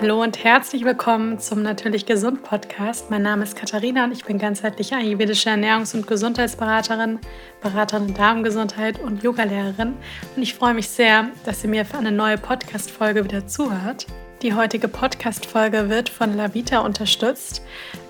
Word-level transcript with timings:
Hallo 0.00 0.22
und 0.22 0.44
herzlich 0.44 0.84
willkommen 0.84 1.40
zum 1.40 1.62
Natürlich 1.62 2.06
Gesund 2.06 2.44
Podcast. 2.44 3.10
Mein 3.10 3.22
Name 3.22 3.42
ist 3.42 3.56
Katharina 3.56 4.04
und 4.04 4.12
ich 4.12 4.24
bin 4.24 4.38
ganzheitliche 4.38 4.94
ayurvedische 4.94 5.50
Ernährungs- 5.50 5.92
und 5.92 6.06
Gesundheitsberaterin, 6.06 7.18
Beraterin 7.60 8.14
Darmgesundheit 8.14 9.00
und 9.00 9.24
Yogalehrerin. 9.24 9.94
Und 10.36 10.42
ich 10.42 10.54
freue 10.54 10.74
mich 10.74 10.88
sehr, 10.88 11.30
dass 11.44 11.64
ihr 11.64 11.70
mir 11.70 11.84
für 11.84 11.98
eine 11.98 12.12
neue 12.12 12.38
Podcast-Folge 12.38 13.24
wieder 13.24 13.48
zuhört. 13.48 14.06
Die 14.42 14.54
heutige 14.54 14.86
Podcast-Folge 14.86 15.88
wird 15.88 16.08
von 16.08 16.36
Lavita 16.36 16.78
unterstützt, 16.78 17.62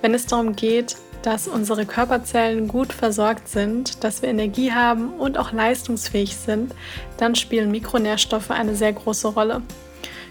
wenn 0.03 0.13
es 0.13 0.27
darum 0.27 0.55
geht, 0.55 0.95
dass 1.23 1.49
unsere 1.49 1.87
Körperzellen 1.87 2.69
gut 2.69 2.93
versorgt 2.93 3.49
sind, 3.49 4.05
dass 4.05 4.21
wir 4.21 4.29
Energie 4.29 4.73
haben 4.73 5.15
und 5.15 5.39
auch 5.39 5.53
leistungsfähig 5.53 6.37
sind, 6.37 6.75
dann 7.17 7.35
spielen 7.35 7.71
Mikronährstoffe 7.71 8.51
eine 8.51 8.75
sehr 8.75 8.93
große 8.93 9.29
Rolle. 9.29 9.63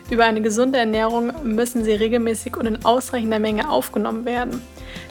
Über 0.09 0.23
eine 0.23 0.41
gesunde 0.41 0.79
Ernährung 0.79 1.33
müssen 1.43 1.83
sie 1.83 1.91
regelmäßig 1.91 2.55
und 2.55 2.65
in 2.65 2.85
ausreichender 2.85 3.39
Menge 3.39 3.69
aufgenommen 3.69 4.23
werden. 4.25 4.61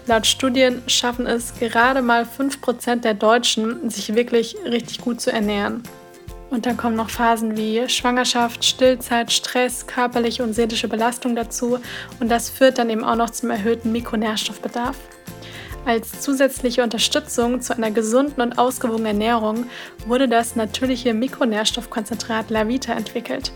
Laut 0.06 0.26
Studien 0.26 0.82
schaffen 0.86 1.26
es 1.26 1.52
gerade 1.58 2.00
mal 2.00 2.24
5% 2.24 2.96
der 3.02 3.14
Deutschen, 3.14 3.90
sich 3.90 4.14
wirklich 4.14 4.56
richtig 4.64 5.00
gut 5.00 5.20
zu 5.20 5.30
ernähren. 5.30 5.82
Und 6.48 6.64
dann 6.64 6.76
kommen 6.76 6.96
noch 6.96 7.10
Phasen 7.10 7.56
wie 7.56 7.88
Schwangerschaft, 7.88 8.64
Stillzeit, 8.64 9.32
Stress, 9.32 9.86
körperliche 9.86 10.44
und 10.44 10.54
seelische 10.54 10.88
Belastung 10.88 11.34
dazu. 11.34 11.78
Und 12.20 12.30
das 12.30 12.48
führt 12.48 12.78
dann 12.78 12.88
eben 12.88 13.04
auch 13.04 13.16
noch 13.16 13.30
zum 13.30 13.50
erhöhten 13.50 13.92
Mikronährstoffbedarf. 13.92 14.96
Als 15.84 16.20
zusätzliche 16.20 16.82
Unterstützung 16.82 17.60
zu 17.60 17.76
einer 17.76 17.90
gesunden 17.90 18.40
und 18.40 18.58
ausgewogenen 18.58 19.06
Ernährung 19.06 19.66
wurde 20.06 20.28
das 20.28 20.56
natürliche 20.56 21.14
Mikronährstoffkonzentrat 21.14 22.50
Lavita 22.50 22.92
entwickelt. 22.92 23.52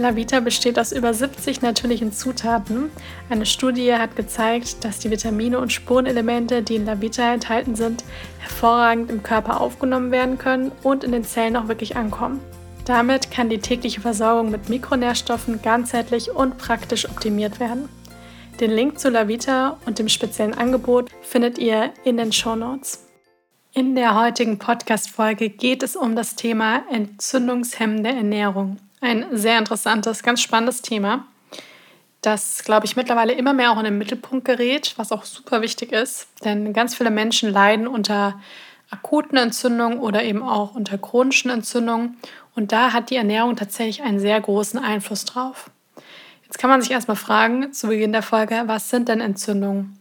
Lavita 0.00 0.40
besteht 0.40 0.78
aus 0.78 0.92
über 0.92 1.12
70 1.12 1.62
natürlichen 1.62 2.12
Zutaten. 2.12 2.90
Eine 3.28 3.46
Studie 3.46 3.94
hat 3.94 4.16
gezeigt, 4.16 4.84
dass 4.84 4.98
die 4.98 5.10
Vitamine 5.10 5.58
und 5.58 5.72
Spurenelemente, 5.72 6.62
die 6.62 6.76
in 6.76 6.86
Lavita 6.86 7.34
enthalten 7.34 7.76
sind, 7.76 8.04
hervorragend 8.38 9.10
im 9.10 9.22
Körper 9.22 9.60
aufgenommen 9.60 10.10
werden 10.10 10.38
können 10.38 10.72
und 10.82 11.04
in 11.04 11.12
den 11.12 11.24
Zellen 11.24 11.56
auch 11.56 11.68
wirklich 11.68 11.96
ankommen. 11.96 12.40
Damit 12.84 13.30
kann 13.30 13.50
die 13.50 13.58
tägliche 13.58 14.00
Versorgung 14.00 14.50
mit 14.50 14.68
Mikronährstoffen 14.68 15.60
ganzheitlich 15.60 16.30
und 16.30 16.56
praktisch 16.56 17.08
optimiert 17.08 17.60
werden. 17.60 17.88
Den 18.60 18.70
Link 18.70 18.98
zu 18.98 19.10
Lavita 19.10 19.76
und 19.86 19.98
dem 19.98 20.08
speziellen 20.08 20.54
Angebot 20.54 21.10
findet 21.22 21.58
ihr 21.58 21.92
in 22.04 22.16
den 22.16 22.32
Show 22.32 22.56
Notes. 22.56 23.04
In 23.74 23.94
der 23.94 24.18
heutigen 24.18 24.58
Podcast-Folge 24.58 25.50
geht 25.50 25.82
es 25.82 25.94
um 25.94 26.16
das 26.16 26.34
Thema 26.34 26.82
entzündungshemmende 26.90 28.08
Ernährung. 28.08 28.78
Ein 29.00 29.26
sehr 29.32 29.58
interessantes, 29.58 30.22
ganz 30.22 30.40
spannendes 30.40 30.82
Thema, 30.82 31.26
das, 32.20 32.64
glaube 32.64 32.84
ich, 32.84 32.96
mittlerweile 32.96 33.32
immer 33.32 33.52
mehr 33.52 33.70
auch 33.70 33.78
in 33.78 33.84
den 33.84 33.98
Mittelpunkt 33.98 34.44
gerät, 34.44 34.94
was 34.96 35.12
auch 35.12 35.24
super 35.24 35.62
wichtig 35.62 35.92
ist, 35.92 36.26
denn 36.44 36.72
ganz 36.72 36.96
viele 36.96 37.10
Menschen 37.10 37.50
leiden 37.50 37.86
unter 37.86 38.40
akuten 38.90 39.36
Entzündungen 39.36 39.98
oder 39.98 40.24
eben 40.24 40.42
auch 40.42 40.74
unter 40.74 40.98
chronischen 40.98 41.50
Entzündungen 41.50 42.16
und 42.54 42.72
da 42.72 42.92
hat 42.92 43.10
die 43.10 43.16
Ernährung 43.16 43.54
tatsächlich 43.54 44.02
einen 44.02 44.18
sehr 44.18 44.40
großen 44.40 44.80
Einfluss 44.80 45.24
drauf. 45.24 45.70
Jetzt 46.44 46.58
kann 46.58 46.70
man 46.70 46.80
sich 46.80 46.90
erstmal 46.90 47.16
fragen, 47.16 47.72
zu 47.72 47.88
Beginn 47.88 48.12
der 48.12 48.22
Folge, 48.22 48.62
was 48.66 48.88
sind 48.88 49.08
denn 49.08 49.20
Entzündungen? 49.20 49.97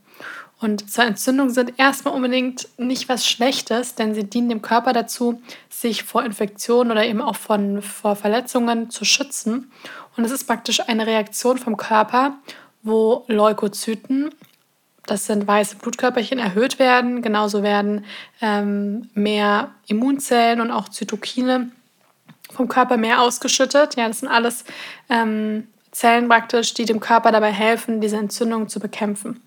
Und 0.60 0.90
zur 0.90 1.04
Entzündung 1.04 1.52
sind 1.52 1.74
erstmal 1.78 2.16
unbedingt 2.16 2.68
nicht 2.78 3.10
was 3.10 3.28
Schlechtes, 3.28 3.94
denn 3.94 4.16
sie 4.16 4.24
dienen 4.24 4.50
dem 4.50 4.62
Körper 4.64 4.92
dazu, 4.92 5.42
sich 5.70 6.04
vor 6.04 6.24
Infektionen 6.24 6.92
oder 6.92 7.06
eben 7.06 7.22
auch 7.22 7.36
von, 7.36 7.84
vor 7.84 8.16
Verletzungen 8.16 8.90
zu 8.90 9.06
schützen. 9.06 9.72
Und 10.16 10.26
es 10.26 10.32
ist 10.32 10.46
praktisch 10.46 10.80
eine 10.88 11.06
Reaktion 11.06 11.60
vom 11.60 11.78
Körper, 11.78 12.38
wo 12.82 13.24
Leukozyten, 13.28 14.32
das 15.06 15.28
sind 15.28 15.48
weiße 15.48 15.76
Blutkörperchen, 15.76 16.40
erhöht 16.40 16.80
werden. 16.80 17.22
Genauso 17.22 17.62
werden 17.62 18.06
ähm, 18.42 19.10
mehr 19.14 19.72
Immunzellen 19.86 20.60
und 20.60 20.72
auch 20.72 20.90
Zytokine 20.90 21.72
vom 22.52 22.68
Körper 22.68 22.98
mehr 22.98 23.22
ausgeschüttet. 23.22 23.96
Ja, 23.96 24.08
das 24.08 24.20
sind 24.22 24.30
alles 24.30 24.66
ähm, 25.10 25.68
Zellen 25.92 26.28
praktisch, 26.28 26.74
die 26.74 26.86
dem 26.86 27.00
Körper 27.00 27.32
dabei 27.32 27.52
helfen, 27.52 28.02
diese 28.02 28.18
Entzündung 28.18 28.70
zu 28.70 28.80
bekämpfen. 28.80 29.42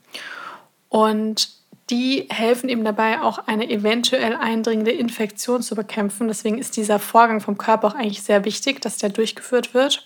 Und 0.91 1.49
die 1.89 2.27
helfen 2.31 2.69
ihm 2.69 2.85
dabei, 2.85 3.23
auch 3.23 3.39
eine 3.47 3.69
eventuell 3.71 4.37
eindringende 4.37 4.91
Infektion 4.91 5.63
zu 5.63 5.75
bekämpfen. 5.75 6.29
Deswegen 6.29 6.59
ist 6.59 6.77
dieser 6.77 6.99
Vorgang 6.99 7.41
vom 7.41 7.57
Körper 7.57 7.89
auch 7.89 7.95
eigentlich 7.95 8.23
sehr 8.23 8.45
wichtig, 8.45 8.81
dass 8.81 8.99
der 8.99 9.09
durchgeführt 9.09 9.73
wird. 9.73 10.05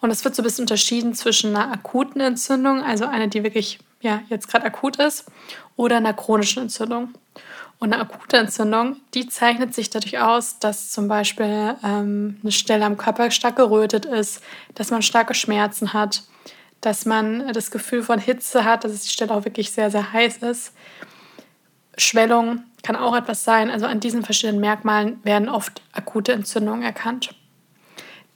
Und 0.00 0.10
es 0.10 0.24
wird 0.24 0.34
so 0.34 0.42
ein 0.42 0.44
bisschen 0.44 0.64
unterschieden 0.64 1.14
zwischen 1.14 1.54
einer 1.54 1.72
akuten 1.72 2.20
Entzündung, 2.20 2.82
also 2.82 3.06
eine, 3.06 3.28
die 3.28 3.44
wirklich 3.44 3.78
ja, 4.00 4.22
jetzt 4.28 4.48
gerade 4.48 4.64
akut 4.66 4.96
ist, 4.96 5.26
oder 5.76 5.96
einer 5.96 6.12
chronischen 6.12 6.64
Entzündung. 6.64 7.14
Und 7.78 7.92
eine 7.92 8.02
akute 8.02 8.38
Entzündung, 8.38 8.96
die 9.14 9.28
zeichnet 9.28 9.74
sich 9.74 9.90
dadurch 9.90 10.18
aus, 10.18 10.58
dass 10.58 10.90
zum 10.90 11.08
Beispiel 11.08 11.76
ähm, 11.84 12.38
eine 12.42 12.52
Stelle 12.52 12.84
am 12.86 12.96
Körper 12.96 13.30
stark 13.30 13.56
gerötet 13.56 14.06
ist, 14.06 14.42
dass 14.74 14.90
man 14.90 15.02
starke 15.02 15.34
Schmerzen 15.34 15.92
hat, 15.92 16.22
dass 16.80 17.06
man 17.06 17.52
das 17.52 17.70
Gefühl 17.70 18.02
von 18.02 18.18
Hitze 18.18 18.64
hat, 18.64 18.84
dass 18.84 19.02
die 19.02 19.08
Stelle 19.08 19.32
auch 19.34 19.44
wirklich 19.44 19.72
sehr, 19.72 19.90
sehr 19.90 20.12
heiß 20.12 20.38
ist. 20.38 20.72
Schwellung 21.98 22.62
kann 22.82 22.96
auch 22.96 23.16
etwas 23.16 23.44
sein. 23.44 23.70
Also 23.70 23.86
an 23.86 24.00
diesen 24.00 24.22
verschiedenen 24.22 24.60
Merkmalen 24.60 25.18
werden 25.24 25.48
oft 25.48 25.82
akute 25.92 26.32
Entzündungen 26.32 26.82
erkannt. 26.82 27.34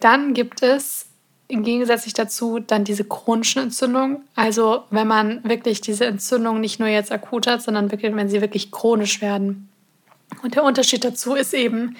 Dann 0.00 0.34
gibt 0.34 0.62
es 0.62 1.06
im 1.50 1.62
Gegensatz 1.62 2.10
dazu 2.12 2.58
dann 2.58 2.84
diese 2.84 3.04
chronischen 3.04 3.62
Entzündungen. 3.62 4.24
Also 4.34 4.84
wenn 4.90 5.06
man 5.06 5.44
wirklich 5.44 5.80
diese 5.80 6.06
Entzündung 6.06 6.60
nicht 6.60 6.80
nur 6.80 6.88
jetzt 6.88 7.12
akut 7.12 7.46
hat, 7.46 7.62
sondern 7.62 7.90
wirklich, 7.90 8.14
wenn 8.14 8.28
sie 8.28 8.40
wirklich 8.40 8.70
chronisch 8.70 9.20
werden. 9.20 9.68
Und 10.42 10.54
der 10.54 10.64
Unterschied 10.64 11.04
dazu 11.04 11.34
ist 11.34 11.54
eben, 11.54 11.96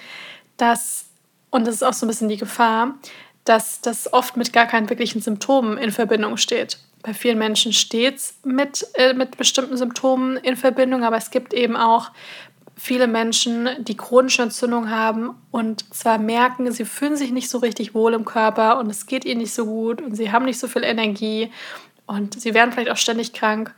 dass, 0.57 1.05
und 1.49 1.67
das 1.67 1.75
ist 1.75 1.83
auch 1.83 1.93
so 1.93 2.05
ein 2.05 2.09
bisschen 2.09 2.29
die 2.29 2.37
Gefahr, 2.37 2.95
dass 3.45 3.81
das 3.81 4.11
oft 4.13 4.37
mit 4.37 4.53
gar 4.53 4.67
keinen 4.67 4.89
wirklichen 4.89 5.21
Symptomen 5.21 5.77
in 5.77 5.91
Verbindung 5.91 6.37
steht. 6.37 6.77
Bei 7.03 7.13
vielen 7.13 7.39
Menschen 7.39 7.73
steht 7.73 8.17
es 8.17 8.35
mit, 8.43 8.85
äh, 8.93 9.13
mit 9.13 9.37
bestimmten 9.37 9.77
Symptomen 9.77 10.37
in 10.37 10.55
Verbindung, 10.55 11.03
aber 11.03 11.17
es 11.17 11.31
gibt 11.31 11.53
eben 11.53 11.75
auch 11.75 12.11
viele 12.75 13.07
Menschen, 13.07 13.69
die 13.79 13.97
chronische 13.97 14.41
Entzündung 14.41 14.89
haben 14.89 15.35
und 15.51 15.93
zwar 15.93 16.17
merken, 16.17 16.71
sie 16.71 16.85
fühlen 16.85 17.15
sich 17.15 17.31
nicht 17.31 17.49
so 17.49 17.59
richtig 17.59 17.93
wohl 17.93 18.13
im 18.13 18.25
Körper 18.25 18.79
und 18.79 18.89
es 18.89 19.05
geht 19.05 19.25
ihnen 19.25 19.41
nicht 19.41 19.53
so 19.53 19.65
gut 19.65 20.01
und 20.01 20.15
sie 20.15 20.31
haben 20.31 20.45
nicht 20.45 20.59
so 20.59 20.67
viel 20.67 20.83
Energie 20.83 21.51
und 22.07 22.39
sie 22.39 22.53
werden 22.53 22.71
vielleicht 22.71 22.89
auch 22.89 22.97
ständig 22.97 23.33
krank 23.33 23.73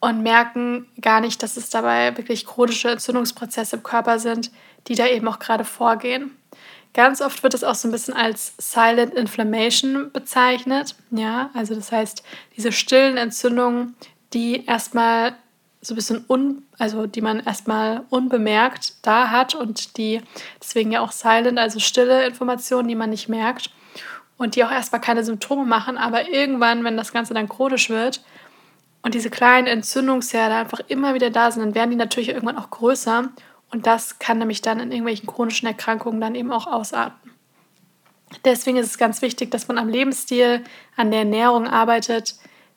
und 0.00 0.22
merken 0.22 0.86
gar 1.00 1.20
nicht, 1.20 1.42
dass 1.42 1.56
es 1.56 1.68
dabei 1.68 2.16
wirklich 2.16 2.46
chronische 2.46 2.90
Entzündungsprozesse 2.90 3.76
im 3.76 3.82
Körper 3.82 4.18
sind, 4.18 4.50
die 4.88 4.94
da 4.94 5.06
eben 5.06 5.28
auch 5.28 5.38
gerade 5.38 5.64
vorgehen. 5.64 6.30
Ganz 6.92 7.20
oft 7.20 7.42
wird 7.42 7.54
es 7.54 7.62
auch 7.62 7.76
so 7.76 7.86
ein 7.88 7.92
bisschen 7.92 8.14
als 8.14 8.54
Silent 8.58 9.14
Inflammation 9.14 10.10
bezeichnet. 10.12 10.96
Ja, 11.10 11.50
also 11.54 11.74
das 11.74 11.92
heißt, 11.92 12.24
diese 12.56 12.72
stillen 12.72 13.16
Entzündungen, 13.16 13.94
die 14.32 14.66
erstmal 14.66 15.34
so 15.80 15.94
ein 15.94 15.96
bisschen 15.96 16.24
un, 16.28 16.62
also 16.78 17.06
die 17.06 17.20
man 17.20 17.40
erstmal 17.40 18.02
unbemerkt 18.10 18.94
da 19.02 19.30
hat 19.30 19.54
und 19.54 19.96
die 19.96 20.20
deswegen 20.60 20.92
ja 20.92 21.00
auch 21.00 21.12
silent, 21.12 21.58
also 21.58 21.78
stille 21.78 22.26
Informationen, 22.26 22.88
die 22.88 22.94
man 22.94 23.10
nicht 23.10 23.28
merkt 23.28 23.70
und 24.36 24.56
die 24.56 24.64
auch 24.64 24.70
erstmal 24.70 25.00
keine 25.00 25.24
Symptome 25.24 25.64
machen, 25.64 25.96
aber 25.96 26.28
irgendwann, 26.28 26.84
wenn 26.84 26.96
das 26.96 27.12
Ganze 27.12 27.34
dann 27.34 27.48
chronisch 27.48 27.88
wird 27.88 28.22
und 29.02 29.14
diese 29.14 29.30
kleinen 29.30 29.66
Entzündungsherde 29.66 30.54
einfach 30.54 30.80
immer 30.88 31.14
wieder 31.14 31.30
da 31.30 31.50
sind, 31.50 31.62
dann 31.62 31.74
werden 31.74 31.90
die 31.90 31.96
natürlich 31.96 32.28
irgendwann 32.28 32.58
auch 32.58 32.70
größer 32.70 33.30
und 33.70 33.86
das 33.86 34.18
kann 34.18 34.38
nämlich 34.38 34.62
dann 34.62 34.80
in 34.80 34.90
irgendwelchen 34.90 35.26
chronischen 35.26 35.66
Erkrankungen 35.66 36.20
dann 36.20 36.34
eben 36.34 36.52
auch 36.52 36.66
ausarten. 36.66 37.30
Deswegen 38.44 38.76
ist 38.76 38.86
es 38.86 38.98
ganz 38.98 39.22
wichtig, 39.22 39.50
dass 39.50 39.68
man 39.68 39.78
am 39.78 39.88
Lebensstil, 39.88 40.64
an 40.96 41.10
der 41.10 41.20
Ernährung 41.20 41.66
arbeitet, 41.66 42.36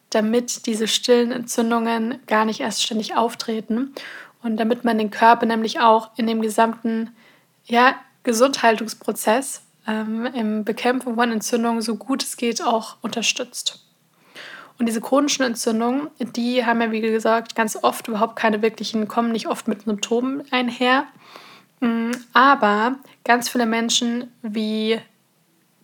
damit 0.10 0.66
diese 0.66 0.88
stillen 0.88 1.32
Entzündungen 1.32 2.20
gar 2.28 2.46
nicht 2.46 2.60
erst 2.60 2.84
ständig 2.84 3.16
auftreten 3.16 3.94
und 4.42 4.58
damit 4.58 4.84
man 4.84 4.98
den 4.98 5.12
Körper 5.12 5.46
nämlich 5.46 5.80
auch 5.80 6.12
in 6.18 6.28
dem 6.28 6.42
gesamten 6.42 7.16
ja, 7.66 7.96
Gesundhaltungsprozess 8.24 9.64
ähm, 9.88 10.26
im 10.28 10.64
Bekämpfen 10.64 11.16
von 11.16 11.32
Entzündungen 11.32 11.82
so 11.82 11.96
gut 11.96 12.24
es 12.24 12.38
geht 12.38 12.62
auch 12.62 12.98
unterstützt. 13.02 13.83
Und 14.84 14.88
diese 14.88 15.00
chronischen 15.00 15.46
Entzündungen, 15.46 16.10
die 16.20 16.66
haben 16.66 16.82
ja, 16.82 16.92
wie 16.92 17.00
gesagt, 17.00 17.56
ganz 17.56 17.78
oft 17.82 18.10
überhaupt 18.10 18.36
keine 18.36 18.62
wirklichen, 18.62 19.08
kommen 19.08 19.32
nicht 19.32 19.48
oft 19.48 19.70
mit 19.70 19.84
Symptomen 19.84 20.44
einher. 20.52 21.06
Mm, 21.80 22.12
aber 22.34 22.98
ganz 23.24 23.48
viele 23.48 23.66
Menschen, 23.66 24.30
wie 24.42 25.00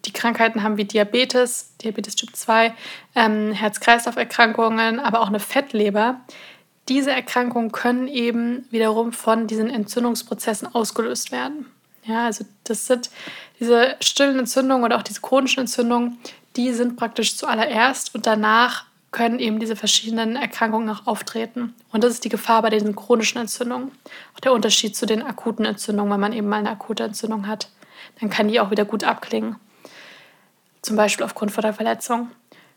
die 0.04 0.12
Krankheiten 0.12 0.64
haben 0.64 0.76
wie 0.76 0.84
Diabetes, 0.84 1.78
Diabetes 1.78 2.18
Typ 2.18 2.36
2, 2.36 2.74
ähm, 3.16 3.54
Herz-Kreislauf-Erkrankungen, 3.54 5.00
aber 5.00 5.22
auch 5.22 5.30
eine 5.30 5.40
Fettleber. 5.40 6.20
Diese 6.90 7.12
Erkrankungen 7.12 7.72
können 7.72 8.10
eben 8.10 8.66
wiederum 8.70 9.14
von 9.14 9.48
diesen 9.48 9.70
Entzündungsprozessen 9.70 10.76
ausgelöst 10.76 11.32
werden. 11.32 11.68
Ja, 12.04 12.26
also 12.26 12.44
das 12.66 12.86
sind 12.86 13.10
diese 13.62 13.96
stillen 14.02 14.40
Entzündungen 14.40 14.84
oder 14.84 14.98
auch 14.98 15.04
diese 15.04 15.22
chronischen 15.22 15.62
Entzündungen, 15.62 16.18
die 16.58 16.74
sind 16.74 16.98
praktisch 16.98 17.38
zuallererst 17.38 18.14
und 18.14 18.26
danach 18.26 18.89
können 19.12 19.40
eben 19.40 19.60
diese 19.60 19.76
verschiedenen 19.76 20.36
Erkrankungen 20.36 20.90
auch 20.90 21.08
auftreten. 21.08 21.74
Und 21.92 22.04
das 22.04 22.14
ist 22.14 22.26
die 22.26 22.30
Gefahr 22.30 22.62
bei 22.62 22.70
diesen 22.70 22.96
chronischen 22.96 23.42
Entzündungen. 23.42 23.92
Auch 24.36 24.40
der 24.40 24.54
Unterschied 24.54 24.96
zu 24.96 25.06
den 25.06 25.24
akuten 25.24 25.66
Entzündungen, 25.66 26.12
wenn 26.12 26.20
man 26.20 26.34
eben 26.34 26.48
mal 26.48 26.58
eine 26.58 26.70
akute 26.70 27.04
Entzündung 27.04 27.48
hat. 27.48 27.70
Dann 28.20 28.30
kann 28.30 28.48
die 28.48 28.60
auch 28.60 28.72
wieder 28.72 28.86
gut 28.86 29.04
abklingen. 29.04 29.56
Zum 30.82 30.96
Beispiel 30.96 31.26
aufgrund 31.26 31.52
von 31.52 31.64
der 31.64 31.74
Verletzung. 31.74 32.30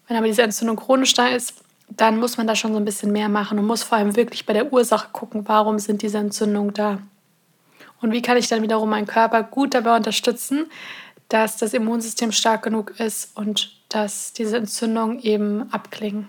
Wenn 0.09 0.17
aber 0.17 0.27
diese 0.27 0.43
Entzündung 0.43 0.77
chronisch 0.77 1.15
da 1.15 1.29
ist, 1.29 1.55
dann 1.89 2.19
muss 2.19 2.37
man 2.37 2.47
da 2.47 2.57
schon 2.57 2.73
so 2.73 2.79
ein 2.79 2.85
bisschen 2.85 3.13
mehr 3.13 3.29
machen 3.29 3.59
und 3.59 3.67
muss 3.67 3.83
vor 3.83 3.99
allem 3.99 4.17
wirklich 4.17 4.47
bei 4.47 4.55
der 4.55 4.73
Ursache 4.73 5.09
gucken, 5.13 5.47
warum 5.47 5.79
sind 5.79 6.03
diese 6.03 6.19
Entzündungen 6.19 6.73
da. 6.73 6.99
Und 8.01 8.13
wie 8.13 8.23
kann 8.23 8.37
ich 8.37 8.49
dann 8.49 8.63
wiederum 8.63 8.91
meinen 8.91 9.07
Körper 9.07 9.43
gut 9.43 9.75
dabei 9.75 9.97
unterstützen, 9.97 10.67
dass 11.29 11.57
das 11.57 11.73
Immunsystem 11.73 12.33
stark 12.33 12.63
genug 12.63 12.99
ist 12.99 13.37
und 13.37 13.82
dass 13.95 14.33
diese 14.33 14.57
Entzündungen 14.57 15.21
eben 15.21 15.73
abklingen. 15.73 16.29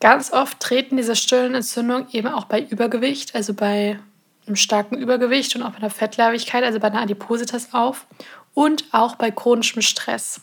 Ganz 0.00 0.32
oft 0.32 0.60
treten 0.60 0.96
diese 0.96 1.14
stillen 1.14 1.54
Entzündungen 1.54 2.08
eben 2.12 2.28
auch 2.28 2.46
bei 2.46 2.60
Übergewicht, 2.62 3.34
also 3.34 3.52
bei 3.52 3.98
einem 4.46 4.56
starken 4.56 4.96
Übergewicht 4.96 5.54
und 5.54 5.62
auch 5.62 5.70
bei 5.70 5.78
einer 5.78 5.90
Fettleibigkeit, 5.90 6.64
also 6.64 6.80
bei 6.80 6.88
einer 6.88 7.02
Adipositas 7.02 7.74
auf 7.74 8.06
und 8.54 8.84
auch 8.92 9.16
bei 9.16 9.30
chronischem 9.30 9.82
Stress. 9.82 10.40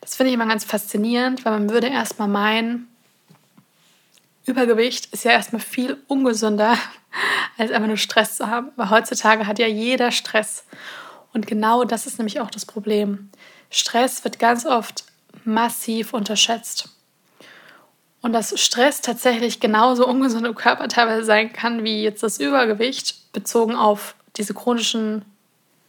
Das 0.00 0.14
finde 0.14 0.28
ich 0.28 0.34
immer 0.34 0.46
ganz 0.46 0.64
faszinierend, 0.64 1.44
weil 1.44 1.52
man 1.52 1.70
würde 1.70 1.88
erstmal 1.88 2.28
meinen, 2.28 2.88
Übergewicht 4.46 5.12
ist 5.12 5.24
ja 5.24 5.32
erstmal 5.32 5.60
viel 5.60 6.00
ungesünder, 6.06 6.78
als 7.58 7.72
einfach 7.72 7.88
nur 7.88 7.96
Stress 7.96 8.36
zu 8.36 8.46
haben. 8.46 8.70
Weil 8.76 8.90
heutzutage 8.90 9.46
hat 9.46 9.58
ja 9.58 9.66
jeder 9.66 10.12
Stress. 10.12 10.64
Und 11.36 11.46
genau 11.46 11.84
das 11.84 12.06
ist 12.06 12.18
nämlich 12.18 12.40
auch 12.40 12.50
das 12.50 12.64
Problem. 12.64 13.28
Stress 13.68 14.24
wird 14.24 14.38
ganz 14.38 14.64
oft 14.64 15.04
massiv 15.44 16.14
unterschätzt. 16.14 16.88
Und 18.22 18.32
dass 18.32 18.58
Stress 18.58 19.02
tatsächlich 19.02 19.60
genauso 19.60 20.08
ungesund 20.08 20.46
im 20.46 20.54
Körper 20.54 20.88
teilweise 20.88 21.24
sein 21.24 21.52
kann 21.52 21.84
wie 21.84 22.02
jetzt 22.02 22.22
das 22.22 22.40
Übergewicht, 22.40 23.34
bezogen 23.34 23.76
auf 23.76 24.14
diese 24.38 24.54
chronischen 24.54 25.26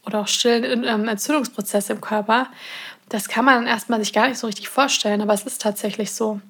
oder 0.06 0.20
auch 0.20 0.28
stillen 0.28 0.84
ähm, 0.84 1.08
Entzündungsprozesse 1.08 1.94
im 1.94 2.02
Körper, 2.02 2.48
das 3.08 3.30
kann 3.30 3.46
man 3.46 3.68
erstmal 3.68 4.02
sich 4.02 4.12
gar 4.12 4.28
nicht 4.28 4.40
so 4.40 4.48
richtig 4.48 4.68
vorstellen, 4.68 5.22
aber 5.22 5.34
es 5.34 5.44
ist 5.44 5.62
tatsächlich 5.62 6.12
so. 6.12 6.42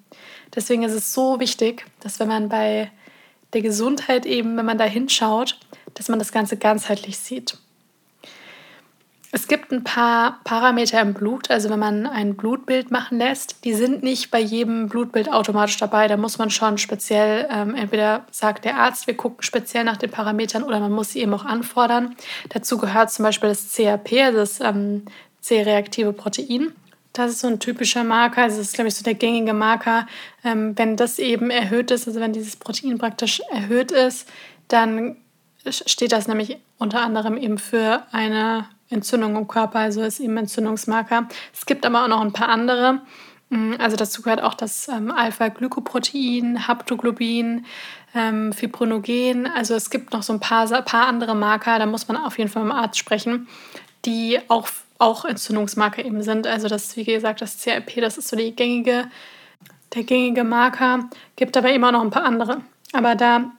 Deswegen 0.56 0.82
ist 0.82 0.94
es 0.94 1.14
so 1.14 1.40
wichtig, 1.40 1.86
dass 2.00 2.20
wenn 2.20 2.30
man 2.30 2.50
bei 2.50 2.90
der 3.54 3.62
Gesundheit 3.62 4.26
eben, 4.26 4.58
wenn 4.58 4.66
man 4.66 4.80
da 4.80 4.86
hinschaut, 4.86 5.60
dass 5.94 6.10
man 6.10 6.18
das 6.18 6.32
Ganze 6.32 6.58
ganzheitlich 6.58 7.20
sieht. 7.20 7.60
Es 9.32 9.48
gibt 9.50 9.72
ein 9.74 9.84
paar 9.84 10.40
Parameter 10.46 11.02
im 11.02 11.14
Blut, 11.14 11.52
also 11.52 11.70
wenn 11.70 11.80
man 11.80 12.06
ein 12.06 12.36
Blutbild 12.38 12.92
machen 12.92 13.18
lässt, 13.18 13.66
die 13.66 13.74
sind 13.74 14.02
nicht 14.02 14.32
bei 14.32 14.40
jedem 14.40 14.88
Blutbild 14.88 15.32
automatisch 15.32 15.78
dabei. 15.78 16.08
Da 16.08 16.16
muss 16.16 16.38
man 16.38 16.50
schon 16.50 16.78
speziell, 16.78 17.46
ähm, 17.52 17.76
entweder 17.76 18.26
sagt 18.32 18.64
der 18.64 18.78
Arzt, 18.78 19.06
wir 19.06 19.18
gucken 19.18 19.44
speziell 19.44 19.84
nach 19.84 19.98
den 19.98 20.12
Parametern 20.12 20.64
oder 20.64 20.80
man 20.80 20.94
muss 20.94 21.12
sie 21.12 21.20
eben 21.20 21.34
auch 21.34 21.44
anfordern. 21.44 22.16
Dazu 22.50 22.78
gehört 22.78 23.12
zum 23.12 23.24
Beispiel 23.24 23.50
das 23.50 23.74
CRP, 23.74 24.14
also 24.24 24.38
das 24.38 24.60
ähm, 24.62 25.04
C-reaktive 25.42 26.14
Protein. 26.14 26.72
Das 27.12 27.32
ist 27.32 27.42
so 27.42 27.48
ein 27.48 27.60
typischer 27.60 28.06
Marker, 28.06 28.44
also 28.44 28.58
das 28.58 28.68
ist, 28.68 28.76
glaube 28.76 28.88
ich, 28.88 28.96
so 28.96 29.04
der 29.04 29.16
gängige 29.16 29.54
Marker. 29.54 30.08
Ähm, 30.46 30.78
wenn 30.78 30.96
das 30.96 31.20
eben 31.20 31.50
erhöht 31.50 31.92
ist, 31.92 32.08
also 32.08 32.22
wenn 32.22 32.32
dieses 32.32 32.56
Protein 32.56 32.98
praktisch 32.98 33.42
erhöht 33.52 33.92
ist, 33.92 34.30
dann 34.70 35.18
steht 35.70 36.14
das 36.14 36.30
nämlich 36.30 36.60
unter 36.78 37.02
anderem 37.02 37.36
eben 37.36 37.58
für 37.58 38.04
eine 38.12 38.70
Entzündung 38.90 39.36
im 39.36 39.48
Körper, 39.48 39.80
also 39.80 40.02
ist 40.02 40.20
eben 40.20 40.38
Entzündungsmarker. 40.38 41.28
Es 41.54 41.66
gibt 41.66 41.86
aber 41.86 42.04
auch 42.04 42.08
noch 42.08 42.22
ein 42.22 42.34
paar 42.34 42.50
andere. 42.50 43.02
Mm, 43.50 43.74
also 43.80 43.96
dazu 43.96 44.22
gehört 44.22 44.42
auch 44.42 44.54
das 44.54 44.88
ähm, 44.88 45.12
Alpha-Glykoprotein, 45.12 46.68
Haptoglobin, 46.68 47.66
ähm, 48.16 48.54
Fibrinogen. 48.54 49.48
Also 49.48 49.76
es 49.76 49.90
gibt 49.90 50.14
noch 50.14 50.24
so 50.24 50.34
ein 50.34 50.40
paar, 50.40 50.68
paar 50.84 51.08
andere 51.08 51.36
Marker, 51.36 51.80
da 51.80 51.86
muss 51.86 52.08
man 52.08 52.18
auf 52.18 52.38
jeden 52.38 52.50
Fall 52.50 52.64
mit 52.64 52.74
dem 52.74 52.78
Arzt 52.78 52.98
sprechen, 52.98 53.48
die 54.06 54.40
auch, 54.48 54.68
auch 54.98 55.26
Entzündungsmarker 55.26 56.04
eben 56.04 56.24
sind. 56.24 56.48
Also 56.48 56.68
das, 56.68 56.96
wie 56.98 57.04
gesagt, 57.04 57.42
das 57.42 57.62
CRP, 57.62 58.02
das 58.02 58.18
ist 58.18 58.28
so 58.28 58.36
die 58.36 58.56
gängige, 58.56 59.10
der 59.94 60.04
gängige 60.04 60.44
Marker, 60.44 61.10
gibt 61.36 61.56
aber 61.56 61.72
immer 61.72 61.92
noch 61.92 62.02
ein 62.02 62.10
paar 62.10 62.26
andere. 62.26 62.62
Aber 62.94 63.16
da 63.16 63.52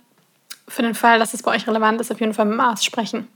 für 0.66 0.82
den 0.82 0.94
Fall, 0.94 1.19
dass 1.19 1.34
es 1.34 1.42
bei 1.42 1.54
euch 1.54 1.66
relevant 1.66 2.00
ist, 2.00 2.12
auf 2.12 2.20
jeden 2.20 2.34
Fall 2.34 2.44
mit 2.44 2.54
dem 2.54 2.60
Arzt 2.60 2.84
sprechen. 2.84 3.28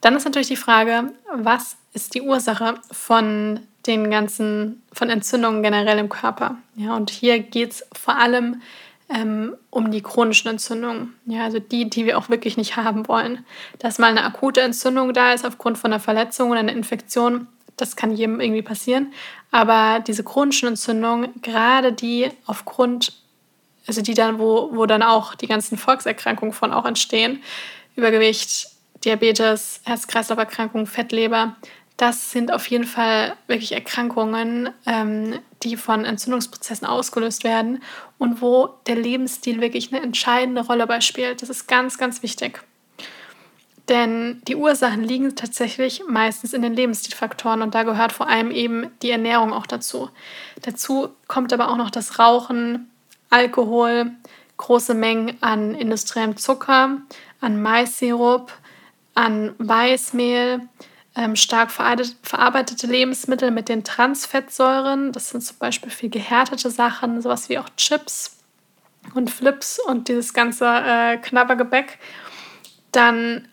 Dann 0.00 0.16
ist 0.16 0.24
natürlich 0.24 0.48
die 0.48 0.56
Frage, 0.56 1.12
was 1.32 1.76
ist 1.92 2.14
die 2.14 2.22
Ursache 2.22 2.74
von 2.90 3.60
den 3.86 4.10
ganzen, 4.10 4.82
von 4.92 5.10
Entzündungen 5.10 5.62
generell 5.62 5.98
im 5.98 6.08
Körper? 6.08 6.56
Ja, 6.76 6.96
und 6.96 7.10
hier 7.10 7.40
geht 7.40 7.72
es 7.72 7.86
vor 7.92 8.16
allem 8.16 8.62
ähm, 9.08 9.56
um 9.70 9.90
die 9.90 10.02
chronischen 10.02 10.50
Entzündungen. 10.50 11.14
Ja, 11.26 11.44
also 11.44 11.58
die, 11.58 11.90
die 11.90 12.06
wir 12.06 12.16
auch 12.16 12.28
wirklich 12.28 12.56
nicht 12.56 12.76
haben 12.76 13.08
wollen. 13.08 13.44
Dass 13.78 13.98
mal 13.98 14.08
eine 14.08 14.24
akute 14.24 14.60
Entzündung 14.60 15.12
da 15.12 15.32
ist 15.32 15.44
aufgrund 15.44 15.78
von 15.78 15.92
einer 15.92 16.00
Verletzung 16.00 16.50
oder 16.50 16.60
einer 16.60 16.72
Infektion, 16.72 17.48
das 17.76 17.96
kann 17.96 18.14
jedem 18.14 18.40
irgendwie 18.40 18.62
passieren. 18.62 19.12
Aber 19.50 20.00
diese 20.00 20.22
chronischen 20.22 20.68
Entzündungen, 20.68 21.30
gerade 21.42 21.92
die 21.92 22.30
aufgrund, 22.46 23.14
also 23.86 24.00
die 24.00 24.14
dann, 24.14 24.38
wo, 24.38 24.70
wo 24.72 24.86
dann 24.86 25.02
auch 25.02 25.34
die 25.34 25.48
ganzen 25.48 25.76
Volkserkrankungen 25.76 26.54
von 26.54 26.72
auch 26.72 26.84
entstehen, 26.84 27.42
Übergewicht, 27.96 28.68
Diabetes, 29.04 29.80
Herz-Kreislauf-Erkrankungen, 29.84 30.86
Fettleber, 30.86 31.56
das 32.00 32.30
sind 32.30 32.50
auf 32.50 32.66
jeden 32.68 32.84
Fall 32.86 33.36
wirklich 33.46 33.72
Erkrankungen, 33.72 34.70
ähm, 34.86 35.38
die 35.62 35.76
von 35.76 36.06
Entzündungsprozessen 36.06 36.86
ausgelöst 36.86 37.44
werden 37.44 37.82
und 38.16 38.40
wo 38.40 38.70
der 38.86 38.96
Lebensstil 38.96 39.60
wirklich 39.60 39.92
eine 39.92 40.02
entscheidende 40.02 40.62
Rolle 40.62 40.86
bei 40.86 41.02
spielt. 41.02 41.42
Das 41.42 41.50
ist 41.50 41.68
ganz, 41.68 41.98
ganz 41.98 42.22
wichtig. 42.22 42.62
Denn 43.90 44.40
die 44.48 44.56
Ursachen 44.56 45.04
liegen 45.04 45.36
tatsächlich 45.36 46.02
meistens 46.08 46.54
in 46.54 46.62
den 46.62 46.74
Lebensstilfaktoren 46.74 47.60
und 47.60 47.74
da 47.74 47.82
gehört 47.82 48.12
vor 48.12 48.30
allem 48.30 48.50
eben 48.50 48.90
die 49.02 49.10
Ernährung 49.10 49.52
auch 49.52 49.66
dazu. 49.66 50.08
Dazu 50.62 51.10
kommt 51.28 51.52
aber 51.52 51.68
auch 51.68 51.76
noch 51.76 51.90
das 51.90 52.18
Rauchen, 52.18 52.88
Alkohol, 53.28 54.12
große 54.56 54.94
Mengen 54.94 55.36
an 55.42 55.74
industriellem 55.74 56.38
Zucker, 56.38 56.98
an 57.42 57.60
Maissirup, 57.60 58.52
an 59.14 59.54
Weißmehl, 59.58 60.68
ähm, 61.16 61.36
stark 61.36 61.70
verarbeitete 61.70 62.86
Lebensmittel 62.86 63.50
mit 63.50 63.68
den 63.68 63.84
Transfettsäuren. 63.84 65.12
Das 65.12 65.30
sind 65.30 65.42
zum 65.42 65.58
Beispiel 65.58 65.90
viel 65.90 66.10
gehärtete 66.10 66.70
Sachen, 66.70 67.20
sowas 67.20 67.48
wie 67.48 67.58
auch 67.58 67.68
Chips 67.76 68.38
und 69.14 69.30
Flips 69.30 69.78
und 69.78 70.08
dieses 70.08 70.32
ganze 70.32 70.66
äh, 70.66 71.16
Knabbergebäck. 71.18 71.98
Dann, 72.92 73.48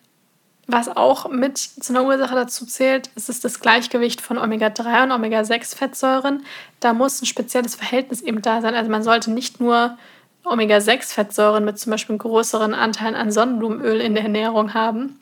was 0.68 0.88
auch 0.90 1.30
mit 1.30 1.58
zu 1.58 1.94
einer 1.94 2.06
Ursache 2.06 2.36
dazu 2.36 2.66
zählt, 2.66 3.08
ist, 3.16 3.30
ist 3.30 3.44
das 3.44 3.60
Gleichgewicht 3.60 4.22
von 4.22 4.38
Omega-3 4.38 5.04
und 5.04 5.12
Omega-6-Fettsäuren. 5.12 6.44
Da 6.80 6.94
muss 6.94 7.22
ein 7.22 7.26
spezielles 7.26 7.76
Verhältnis 7.76 8.22
eben 8.22 8.42
da 8.42 8.62
sein. 8.62 8.76
Also 8.76 8.92
man 8.92 9.04
sollte 9.04 9.32
nicht 9.32 9.60
nur 9.60 9.98
Omega-6-Fettsäuren 10.44 11.66
mit 11.66 11.80
zum 11.80 11.92
Beispiel 11.92 12.18
größeren 12.18 12.74
Anteilen 12.74 13.16
an 13.16 13.32
Sonnenblumenöl 13.32 14.00
in 14.00 14.14
der 14.14 14.24
Ernährung 14.24 14.74
haben, 14.74 15.20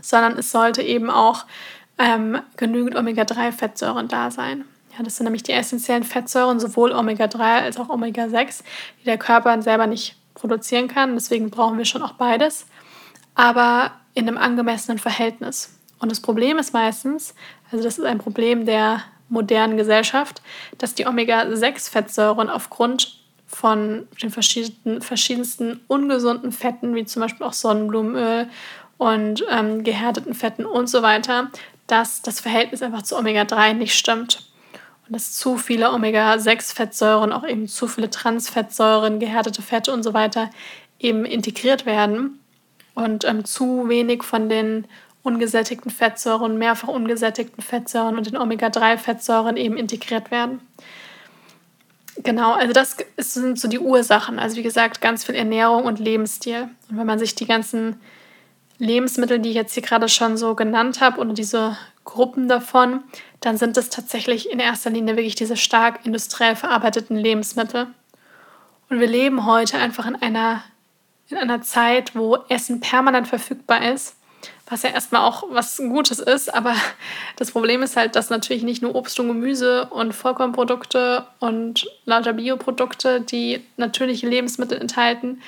sondern 0.00 0.38
es 0.38 0.50
sollte 0.50 0.82
eben 0.82 1.10
auch 1.10 1.44
ähm, 1.98 2.40
genügend 2.56 2.96
Omega-3-Fettsäuren 2.96 4.08
da 4.08 4.30
sein. 4.30 4.64
Ja, 4.96 5.04
das 5.04 5.16
sind 5.16 5.24
nämlich 5.24 5.42
die 5.42 5.52
essentiellen 5.52 6.02
Fettsäuren, 6.02 6.58
sowohl 6.58 6.92
Omega-3 6.92 7.38
als 7.40 7.78
auch 7.78 7.88
Omega-6, 7.88 8.62
die 9.00 9.04
der 9.04 9.18
Körper 9.18 9.60
selber 9.62 9.86
nicht 9.86 10.16
produzieren 10.34 10.88
kann. 10.88 11.14
Deswegen 11.14 11.50
brauchen 11.50 11.78
wir 11.78 11.84
schon 11.84 12.02
auch 12.02 12.14
beides, 12.14 12.66
aber 13.34 13.92
in 14.14 14.26
einem 14.26 14.38
angemessenen 14.38 14.98
Verhältnis. 14.98 15.76
Und 15.98 16.10
das 16.10 16.20
Problem 16.20 16.58
ist 16.58 16.72
meistens, 16.72 17.34
also 17.70 17.84
das 17.84 17.98
ist 17.98 18.04
ein 18.04 18.18
Problem 18.18 18.66
der 18.66 19.02
modernen 19.28 19.76
Gesellschaft, 19.76 20.42
dass 20.78 20.94
die 20.94 21.06
Omega-6-Fettsäuren 21.06 22.50
aufgrund 22.50 23.20
von 23.46 24.08
den 24.22 24.30
verschiedensten, 24.30 25.02
verschiedensten 25.02 25.80
ungesunden 25.88 26.52
Fetten, 26.52 26.94
wie 26.94 27.04
zum 27.04 27.22
Beispiel 27.22 27.44
auch 27.44 27.52
Sonnenblumenöl 27.52 28.48
und 29.00 29.42
ähm, 29.50 29.82
gehärteten 29.82 30.34
Fetten 30.34 30.66
und 30.66 30.86
so 30.86 31.00
weiter, 31.00 31.50
dass 31.86 32.20
das 32.20 32.38
Verhältnis 32.38 32.82
einfach 32.82 33.00
zu 33.00 33.16
Omega-3 33.16 33.72
nicht 33.72 33.94
stimmt. 33.94 34.46
Und 35.06 35.14
dass 35.14 35.32
zu 35.32 35.56
viele 35.56 35.90
Omega-6-Fettsäuren, 35.90 37.32
auch 37.32 37.48
eben 37.48 37.66
zu 37.66 37.88
viele 37.88 38.10
Transfettsäuren, 38.10 39.18
gehärtete 39.18 39.62
Fette 39.62 39.90
und 39.94 40.02
so 40.02 40.12
weiter 40.12 40.50
eben 40.98 41.24
integriert 41.24 41.86
werden 41.86 42.40
und 42.94 43.24
ähm, 43.24 43.46
zu 43.46 43.88
wenig 43.88 44.22
von 44.22 44.50
den 44.50 44.86
ungesättigten 45.22 45.90
Fettsäuren, 45.90 46.58
mehrfach 46.58 46.88
ungesättigten 46.88 47.64
Fettsäuren 47.64 48.18
und 48.18 48.26
den 48.26 48.36
Omega-3-Fettsäuren 48.36 49.56
eben 49.56 49.78
integriert 49.78 50.30
werden. 50.30 50.60
Genau, 52.18 52.52
also 52.52 52.74
das 52.74 52.98
sind 53.16 53.58
so 53.58 53.66
die 53.66 53.78
Ursachen. 53.78 54.38
Also 54.38 54.56
wie 54.56 54.62
gesagt, 54.62 55.00
ganz 55.00 55.24
viel 55.24 55.36
Ernährung 55.36 55.84
und 55.84 55.98
Lebensstil. 55.98 56.68
Und 56.90 56.98
wenn 56.98 57.06
man 57.06 57.18
sich 57.18 57.34
die 57.34 57.46
ganzen 57.46 57.98
Lebensmittel, 58.80 59.38
die 59.38 59.50
ich 59.50 59.54
jetzt 59.54 59.74
hier 59.74 59.82
gerade 59.82 60.08
schon 60.08 60.36
so 60.36 60.54
genannt 60.54 61.00
habe, 61.00 61.20
oder 61.20 61.32
diese 61.32 61.76
Gruppen 62.04 62.48
davon, 62.48 63.04
dann 63.40 63.56
sind 63.56 63.76
es 63.76 63.90
tatsächlich 63.90 64.50
in 64.50 64.58
erster 64.58 64.90
Linie 64.90 65.16
wirklich 65.16 65.34
diese 65.34 65.56
stark 65.56 66.04
industriell 66.04 66.56
verarbeiteten 66.56 67.16
Lebensmittel. 67.16 67.86
Und 68.88 68.98
wir 68.98 69.06
leben 69.06 69.46
heute 69.46 69.78
einfach 69.78 70.06
in 70.06 70.16
einer, 70.16 70.64
in 71.28 71.36
einer 71.36 71.62
Zeit, 71.62 72.16
wo 72.16 72.38
Essen 72.48 72.80
permanent 72.80 73.28
verfügbar 73.28 73.92
ist, 73.92 74.16
was 74.68 74.82
ja 74.82 74.90
erstmal 74.90 75.22
auch 75.22 75.44
was 75.50 75.76
Gutes 75.76 76.18
ist, 76.18 76.52
aber 76.52 76.74
das 77.36 77.50
Problem 77.50 77.82
ist 77.82 77.96
halt, 77.96 78.16
dass 78.16 78.30
natürlich 78.30 78.62
nicht 78.62 78.82
nur 78.82 78.94
Obst 78.94 79.20
und 79.20 79.28
Gemüse 79.28 79.86
und 79.90 80.14
Vollkornprodukte 80.14 81.26
und 81.38 81.86
lauter 82.06 82.32
Bioprodukte, 82.32 83.20
die 83.20 83.62
natürliche 83.76 84.28
Lebensmittel 84.28 84.78
enthalten, 84.78 85.42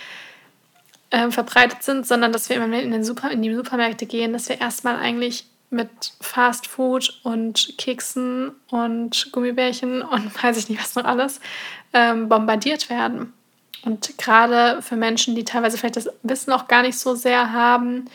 äh, 1.13 1.31
verbreitet 1.31 1.83
sind, 1.83 2.07
sondern 2.07 2.33
dass 2.33 2.49
wir, 2.49 2.59
wir 2.59 2.83
in, 2.83 2.91
den 2.91 3.05
Super, 3.05 3.31
in 3.31 3.43
die 3.43 3.55
Supermärkte 3.55 4.07
gehen, 4.07 4.33
dass 4.33 4.49
wir 4.49 4.61
erstmal 4.61 4.97
eigentlich 4.97 5.47
mit 5.69 5.89
Fast 6.21 6.67
Food 6.67 7.21
und 7.23 7.75
Keksen 7.79 8.53
und 8.71 9.31
Gummibärchen 9.31 10.03
und 10.03 10.43
weiß 10.43 10.57
ich 10.57 10.69
nicht 10.69 10.81
was 10.81 10.95
noch 10.95 11.05
alles 11.05 11.41
ähm, 11.93 12.29
bombardiert 12.29 12.91
werden. 12.91 13.33
Und 13.85 14.17
gerade 14.17 14.81
für 14.81 14.97
Menschen, 14.97 15.35
die 15.35 15.45
teilweise 15.45 15.77
vielleicht 15.77 15.97
das 15.97 16.09
Wissen 16.23 16.53
auch 16.53 16.67
gar 16.67 16.83
nicht 16.83 16.99
so 16.99 17.15
sehr 17.15 17.53
haben 17.53 18.07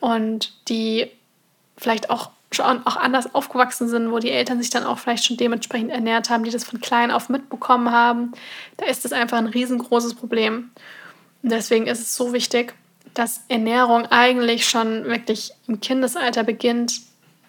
und 0.00 0.54
die 0.68 1.10
vielleicht 1.76 2.08
auch 2.08 2.30
schon 2.52 2.86
auch 2.86 2.96
anders 2.96 3.34
aufgewachsen 3.34 3.88
sind, 3.88 4.10
wo 4.10 4.18
die 4.18 4.30
Eltern 4.30 4.60
sich 4.60 4.70
dann 4.70 4.84
auch 4.84 4.98
vielleicht 4.98 5.24
schon 5.24 5.36
dementsprechend 5.36 5.90
ernährt 5.90 6.30
haben, 6.30 6.44
die 6.44 6.50
das 6.50 6.64
von 6.64 6.80
klein 6.80 7.10
auf 7.10 7.28
mitbekommen 7.28 7.90
haben, 7.92 8.32
da 8.78 8.86
ist 8.86 9.04
das 9.04 9.12
einfach 9.12 9.38
ein 9.38 9.46
riesengroßes 9.46 10.14
Problem. 10.14 10.70
Deswegen 11.42 11.86
ist 11.86 12.00
es 12.00 12.14
so 12.14 12.32
wichtig, 12.32 12.74
dass 13.14 13.42
Ernährung 13.48 14.06
eigentlich 14.06 14.68
schon 14.68 15.04
wirklich 15.04 15.52
im 15.66 15.80
Kindesalter 15.80 16.44
beginnt, 16.44 17.00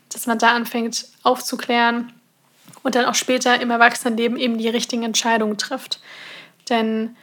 dass 0.10 0.28
man 0.28 0.40
da 0.40 0.54
anfängt 0.54 1.06
aufzuklären 1.24 2.12
und 2.84 2.96
dann 2.96 3.06
auch 3.06 3.16
später 3.16 3.62
im 3.62 3.70
Erwachsenenleben 3.70 4.38
eben 4.38 4.58
die 4.58 4.70
richtigen 4.70 5.04
Entscheidungen 5.04 5.58
trifft. 5.58 6.00
Denn 6.70 7.16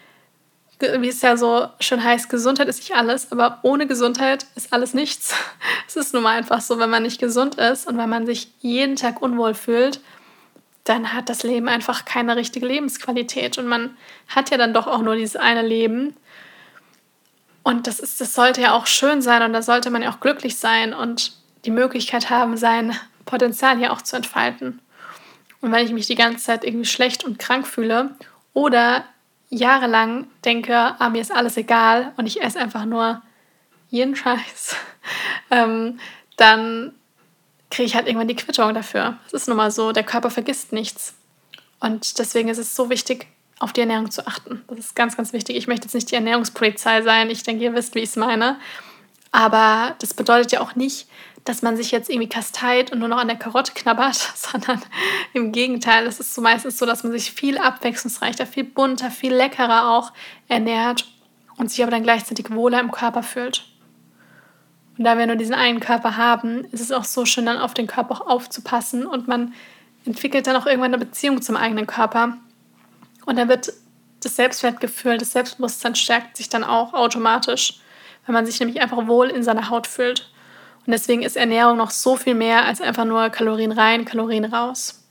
wie 0.81 1.09
es 1.09 1.23
ja 1.23 1.37
so 1.37 1.67
schön 1.81 2.05
heißt, 2.05 2.31
Gesundheit 2.31 2.69
ist 2.69 2.79
nicht 2.79 2.95
alles, 2.95 3.33
aber 3.33 3.59
ohne 3.63 3.87
Gesundheit 3.87 4.47
ist 4.55 4.73
alles 4.73 4.95
nichts. 4.95 5.35
Es 5.89 5.97
ist 5.97 6.13
nun 6.13 6.23
mal 6.23 6.37
einfach 6.37 6.61
so, 6.61 6.79
wenn 6.79 6.91
man 6.91 7.03
nicht 7.03 7.19
gesund 7.19 7.55
ist 7.55 7.87
und 7.87 7.97
wenn 7.97 8.11
man 8.11 8.27
sich 8.27 8.53
jeden 8.61 8.97
Tag 8.97 9.23
unwohl 9.23 9.55
fühlt, 9.55 10.01
dann 10.85 11.15
hat 11.15 11.31
das 11.31 11.45
Leben 11.45 11.67
einfach 11.67 12.05
keine 12.05 12.37
richtige 12.37 12.67
Lebensqualität 12.67 13.57
und 13.57 13.67
man 13.67 13.97
hat 14.29 14.51
ja 14.51 14.59
dann 14.59 14.75
doch 14.75 14.87
auch 14.87 15.01
nur 15.01 15.17
dieses 15.17 15.37
eine 15.37 15.63
Leben 15.63 16.15
und 17.69 17.87
das, 17.87 18.01
ist, 18.01 18.19
das 18.19 18.33
sollte 18.33 18.63
ja 18.63 18.73
auch 18.73 18.87
schön 18.87 19.21
sein 19.21 19.43
und 19.43 19.53
da 19.53 19.61
sollte 19.61 19.91
man 19.91 20.01
ja 20.01 20.11
auch 20.11 20.21
glücklich 20.21 20.57
sein 20.57 20.95
und 20.95 21.33
die 21.67 21.71
Möglichkeit 21.71 22.31
haben, 22.31 22.57
sein 22.57 22.99
Potenzial 23.27 23.77
hier 23.77 23.93
auch 23.93 24.01
zu 24.01 24.17
entfalten. 24.17 24.81
Und 25.61 25.71
wenn 25.71 25.85
ich 25.85 25.93
mich 25.93 26.07
die 26.07 26.15
ganze 26.15 26.43
Zeit 26.43 26.65
irgendwie 26.65 26.87
schlecht 26.87 27.25
und 27.25 27.39
krank 27.39 27.67
fühle 27.67 28.17
oder 28.55 29.05
jahrelang 29.51 30.29
denke, 30.47 30.75
ah, 30.99 31.11
mir 31.11 31.21
ist 31.21 31.31
alles 31.31 31.59
egal 31.59 32.15
und 32.17 32.25
ich 32.25 32.41
esse 32.41 32.59
einfach 32.59 32.87
nur 32.87 33.21
jeden 33.91 34.17
Scheiß, 34.17 34.75
ähm, 35.51 36.01
dann 36.39 36.95
kriege 37.71 37.85
ich 37.85 37.95
halt 37.95 38.07
irgendwann 38.07 38.29
die 38.29 38.37
Quittung 38.37 38.73
dafür. 38.73 39.19
Es 39.27 39.35
ist 39.35 39.47
nun 39.47 39.59
mal 39.59 39.71
so, 39.71 39.93
der 39.93 40.05
Körper 40.05 40.31
vergisst 40.31 40.73
nichts. 40.73 41.17
Und 41.81 42.19
deswegen 42.19 42.49
ist 42.49 42.57
es 42.57 42.75
so 42.75 42.89
wichtig, 42.89 43.27
auf 43.59 43.73
die 43.73 43.81
Ernährung 43.81 44.11
zu 44.11 44.27
achten. 44.27 44.63
Das 44.69 44.79
ist 44.79 44.97
ganz, 44.97 45.17
ganz 45.17 45.33
wichtig. 45.33 45.57
Ich 45.57 45.67
möchte 45.67 45.87
jetzt 45.87 45.95
nicht 45.95 46.11
die 46.11 46.15
Ernährungspolizei 46.15 47.03
sein. 47.03 47.31
Ich 47.31 47.43
denke, 47.43 47.65
ihr 47.65 47.75
wisst, 47.75 47.95
wie 47.95 48.01
ich 48.01 48.11
es 48.11 48.17
meine. 48.17 48.57
Aber 49.33 49.95
das 50.01 50.15
bedeutet 50.15 50.53
ja 50.53 50.61
auch 50.61 50.75
nicht, 50.75 51.09
dass 51.45 51.63
man 51.63 51.77
sich 51.77 51.91
jetzt 51.91 52.11
irgendwie 52.11 52.29
kasteit 52.29 52.93
und 52.93 52.99
nur 52.99 53.09
noch 53.09 53.19
an 53.19 53.29
der 53.29 53.37
Karotte 53.37 53.73
knabbert, 53.73 54.15
sondern 54.35 54.83
im 55.33 55.53
Gegenteil, 55.53 56.07
es 56.07 56.21
ist 56.21 56.35
so 56.35 56.41
meistens 56.41 56.79
so, 56.79 56.87
dass 56.87 57.03
man 57.03 57.13
sich 57.13 57.33
viel 57.33 57.59
abwechslungsreicher, 57.59 58.47
viel 58.47 58.65
bunter, 58.65 59.11
viel 59.11 59.35
leckerer 59.35 59.91
auch 59.91 60.13
ernährt 60.49 61.07
und 61.57 61.71
sich 61.71 61.83
aber 61.83 61.91
dann 61.91 62.03
gleichzeitig 62.03 62.51
wohler 62.51 62.81
im 62.81 62.93
Körper 62.93 63.23
fühlt. 63.23 63.65
Und 64.97 65.05
da 65.05 65.17
wir 65.17 65.27
nur 65.27 65.37
diesen 65.37 65.55
einen 65.55 65.81
Körper 65.81 66.17
haben, 66.17 66.65
ist 66.73 66.81
es 66.81 66.93
auch 66.93 67.05
so 67.05 67.25
schön, 67.25 67.47
dann 67.47 67.59
auf 67.59 67.73
den 67.73 67.87
Körper 67.87 68.17
auch 68.17 68.27
aufzupassen 68.27 69.07
und 69.07 69.29
man 69.29 69.55
entwickelt 70.05 70.47
dann 70.47 70.57
auch 70.57 70.67
irgendwann 70.67 70.95
eine 70.95 71.05
Beziehung 71.05 71.41
zum 71.41 71.57
eigenen 71.57 71.87
Körper 71.87 72.37
und 73.29 73.37
dann 73.37 73.51
wird 73.51 73.75
das 74.23 74.37
Selbstwertgefühl, 74.37 75.19
das 75.19 75.33
Selbstbewusstsein 75.33 75.95
stärkt 75.95 76.39
sich 76.39 76.49
dann 76.49 76.65
auch 76.65 76.95
automatisch, 76.95 77.79
wenn 78.25 78.33
man 78.33 78.47
sich 78.47 78.59
nämlich 78.59 78.81
einfach 78.81 79.07
wohl 79.07 79.29
in 79.29 79.43
seiner 79.43 79.69
Haut 79.69 79.87
fühlt. 79.87 80.31
Und 80.87 80.93
deswegen 80.93 81.21
ist 81.21 81.37
Ernährung 81.37 81.77
noch 81.77 81.91
so 81.91 82.17
viel 82.17 82.35
mehr 82.35 82.65
als 82.65 82.81
einfach 82.81 83.05
nur 83.05 83.29
Kalorien 83.29 83.73
rein, 83.73 84.07
Kalorien 84.07 84.47
raus. 84.47 85.05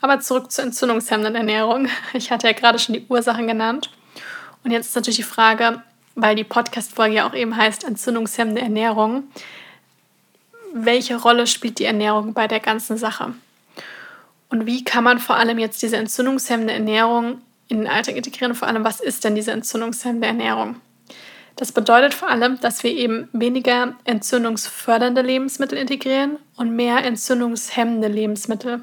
Aber 0.00 0.20
zurück 0.20 0.50
zur 0.50 0.64
entzündungshemmenden 0.64 1.34
Ernährung. 1.34 1.88
Ich 2.14 2.30
hatte 2.30 2.46
ja 2.46 2.54
gerade 2.54 2.78
schon 2.78 2.94
die 2.94 3.04
Ursachen 3.10 3.46
genannt. 3.46 3.90
Und 4.64 4.70
jetzt 4.70 4.88
ist 4.88 4.96
natürlich 4.96 5.16
die 5.16 5.22
Frage, 5.22 5.82
weil 6.14 6.34
die 6.34 6.44
Podcast-Folge 6.44 7.16
ja 7.16 7.28
auch 7.28 7.34
eben 7.34 7.54
heißt 7.54 7.84
entzündungshemmende 7.84 8.62
Ernährung, 8.62 9.24
welche 10.72 11.16
Rolle 11.16 11.46
spielt 11.46 11.78
die 11.78 11.84
Ernährung 11.84 12.32
bei 12.32 12.48
der 12.48 12.60
ganzen 12.60 12.96
Sache? 12.96 13.34
Und 14.50 14.66
wie 14.66 14.84
kann 14.84 15.04
man 15.04 15.18
vor 15.18 15.36
allem 15.36 15.58
jetzt 15.58 15.82
diese 15.82 15.96
entzündungshemmende 15.96 16.72
Ernährung 16.72 17.42
in 17.68 17.78
den 17.78 17.86
Alltag 17.86 18.16
integrieren? 18.16 18.54
Vor 18.54 18.68
allem, 18.68 18.84
was 18.84 19.00
ist 19.00 19.24
denn 19.24 19.34
diese 19.34 19.52
entzündungshemmende 19.52 20.26
Ernährung? 20.26 20.76
Das 21.56 21.72
bedeutet 21.72 22.14
vor 22.14 22.28
allem, 22.28 22.60
dass 22.60 22.84
wir 22.84 22.92
eben 22.92 23.28
weniger 23.32 23.96
entzündungsfördernde 24.04 25.22
Lebensmittel 25.22 25.76
integrieren 25.76 26.38
und 26.56 26.70
mehr 26.70 27.04
entzündungshemmende 27.04 28.06
Lebensmittel. 28.06 28.82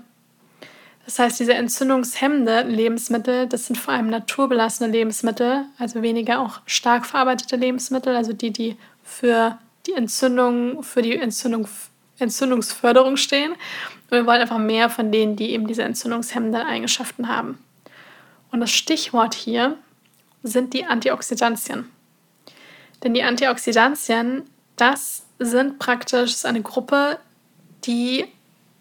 Das 1.06 1.20
heißt, 1.20 1.40
diese 1.40 1.54
entzündungshemmende 1.54 2.64
Lebensmittel, 2.64 3.48
das 3.48 3.68
sind 3.68 3.78
vor 3.78 3.94
allem 3.94 4.10
naturbelassene 4.10 4.92
Lebensmittel, 4.92 5.66
also 5.78 6.02
weniger 6.02 6.40
auch 6.42 6.62
stark 6.66 7.06
verarbeitete 7.06 7.56
Lebensmittel, 7.56 8.16
also 8.16 8.34
die, 8.34 8.52
die 8.52 8.76
für 9.04 9.58
die 9.86 9.94
Entzündung, 9.94 10.84
für 10.84 11.02
die 11.02 11.16
Entzündung, 11.16 11.68
Entzündungsförderung 12.18 13.18
stehen 13.18 13.54
und 14.10 14.18
wir 14.18 14.26
wollen 14.26 14.42
einfach 14.42 14.58
mehr 14.58 14.90
von 14.90 15.12
denen, 15.12 15.36
die 15.36 15.52
eben 15.52 15.68
diese 15.68 15.84
entzündungshemmenden 15.84 16.62
Eigenschaften 16.62 17.28
haben. 17.28 17.58
Und 18.52 18.60
das 18.60 18.72
Stichwort 18.72 19.34
hier 19.34 19.78
sind 20.44 20.74
die 20.74 20.86
Antioxidantien. 20.86 21.90
Denn 23.04 23.14
die 23.14 23.24
Antioxidantien, 23.24 24.44
das 24.76 25.26
sind 25.40 25.80
praktisch 25.80 26.46
eine 26.46 26.62
Gruppe, 26.62 27.20
die 27.86 28.26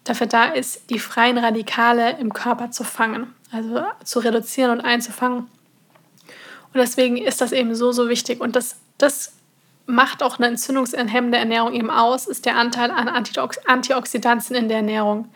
dafür 0.03 0.27
da 0.27 0.45
ist, 0.45 0.89
die 0.89 0.99
freien 0.99 1.37
Radikale 1.37 2.17
im 2.19 2.31
Körper 2.31 2.71
zu 2.71 2.83
fangen, 2.83 3.33
also 3.51 3.83
zu 4.03 4.19
reduzieren 4.19 4.71
und 4.71 4.81
einzufangen. 4.81 5.39
Und 5.39 6.81
deswegen 6.81 7.17
ist 7.17 7.41
das 7.41 7.51
eben 7.51 7.73
so, 7.75 7.91
so 7.91 8.09
wichtig. 8.09 8.41
Und 8.41 8.55
das, 8.55 8.77
das 8.97 9.33
macht 9.87 10.23
auch 10.23 10.39
eine 10.39 10.47
entzündungshemmende 10.47 11.37
Ernährung 11.37 11.73
eben 11.73 11.89
aus, 11.89 12.27
ist 12.27 12.45
der 12.45 12.57
Anteil 12.57 12.91
an 12.91 13.07
Antioxidantien 13.07 14.55
in 14.55 14.67
der 14.67 14.77
Ernährung. 14.77 15.29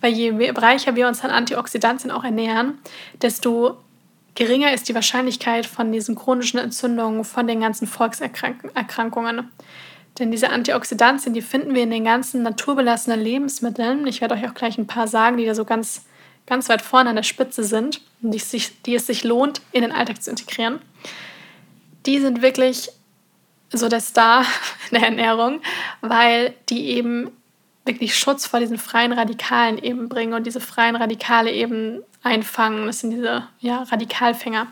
Weil 0.00 0.12
je 0.12 0.50
reicher 0.50 0.94
wir 0.94 1.08
uns 1.08 1.24
an 1.24 1.30
Antioxidantien 1.30 2.10
auch 2.10 2.24
ernähren, 2.24 2.78
desto 3.22 3.78
geringer 4.34 4.72
ist 4.72 4.88
die 4.88 4.94
Wahrscheinlichkeit 4.94 5.64
von 5.64 5.90
diesen 5.92 6.16
chronischen 6.16 6.58
Entzündungen, 6.58 7.24
von 7.24 7.46
den 7.46 7.60
ganzen 7.60 7.86
Volkserkrankungen. 7.86 9.48
Denn 10.18 10.30
diese 10.30 10.50
Antioxidantien, 10.50 11.34
die 11.34 11.42
finden 11.42 11.74
wir 11.74 11.82
in 11.82 11.90
den 11.90 12.04
ganzen 12.04 12.42
naturbelassenen 12.42 13.20
Lebensmitteln. 13.20 14.06
Ich 14.06 14.20
werde 14.20 14.34
euch 14.34 14.48
auch 14.48 14.54
gleich 14.54 14.78
ein 14.78 14.86
paar 14.86 15.08
sagen, 15.08 15.38
die 15.38 15.46
da 15.46 15.54
so 15.54 15.64
ganz, 15.64 16.04
ganz 16.46 16.68
weit 16.68 16.82
vorne 16.82 17.10
an 17.10 17.16
der 17.16 17.22
Spitze 17.22 17.64
sind 17.64 18.00
und 18.22 18.32
die, 18.32 18.38
sich, 18.38 18.82
die 18.82 18.94
es 18.94 19.06
sich 19.06 19.24
lohnt, 19.24 19.60
in 19.72 19.82
den 19.82 19.92
Alltag 19.92 20.22
zu 20.22 20.30
integrieren. 20.30 20.80
Die 22.06 22.20
sind 22.20 22.42
wirklich 22.42 22.90
so 23.72 23.88
der 23.88 24.00
Star 24.00 24.44
in 24.90 24.98
der 25.00 25.08
Ernährung, 25.08 25.60
weil 26.00 26.54
die 26.68 26.88
eben 26.90 27.30
wirklich 27.84 28.16
Schutz 28.16 28.46
vor 28.46 28.60
diesen 28.60 28.78
freien 28.78 29.12
Radikalen 29.12 29.78
eben 29.78 30.08
bringen 30.08 30.32
und 30.32 30.46
diese 30.46 30.60
freien 30.60 30.96
Radikale 30.96 31.52
eben 31.52 32.02
einfangen. 32.22 32.86
Das 32.86 33.00
sind 33.00 33.10
diese 33.10 33.46
ja, 33.60 33.82
Radikalfänger, 33.82 34.68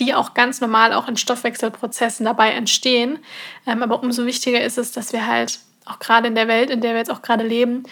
die 0.00 0.14
auch 0.14 0.34
ganz 0.34 0.60
normal 0.60 0.92
auch 0.92 1.08
in 1.08 1.16
Stoffwechselprozessen 1.16 2.26
dabei 2.26 2.50
entstehen. 2.50 3.20
Ähm, 3.66 3.82
aber 3.82 4.02
umso 4.02 4.26
wichtiger 4.26 4.60
ist 4.60 4.78
es, 4.78 4.92
dass 4.92 5.12
wir 5.12 5.26
halt 5.26 5.60
auch 5.84 6.00
gerade 6.00 6.28
in 6.28 6.34
der 6.34 6.48
Welt, 6.48 6.70
in 6.70 6.80
der 6.80 6.92
wir 6.92 6.98
jetzt 6.98 7.10
auch 7.10 7.22
gerade 7.22 7.46
leben, 7.46 7.84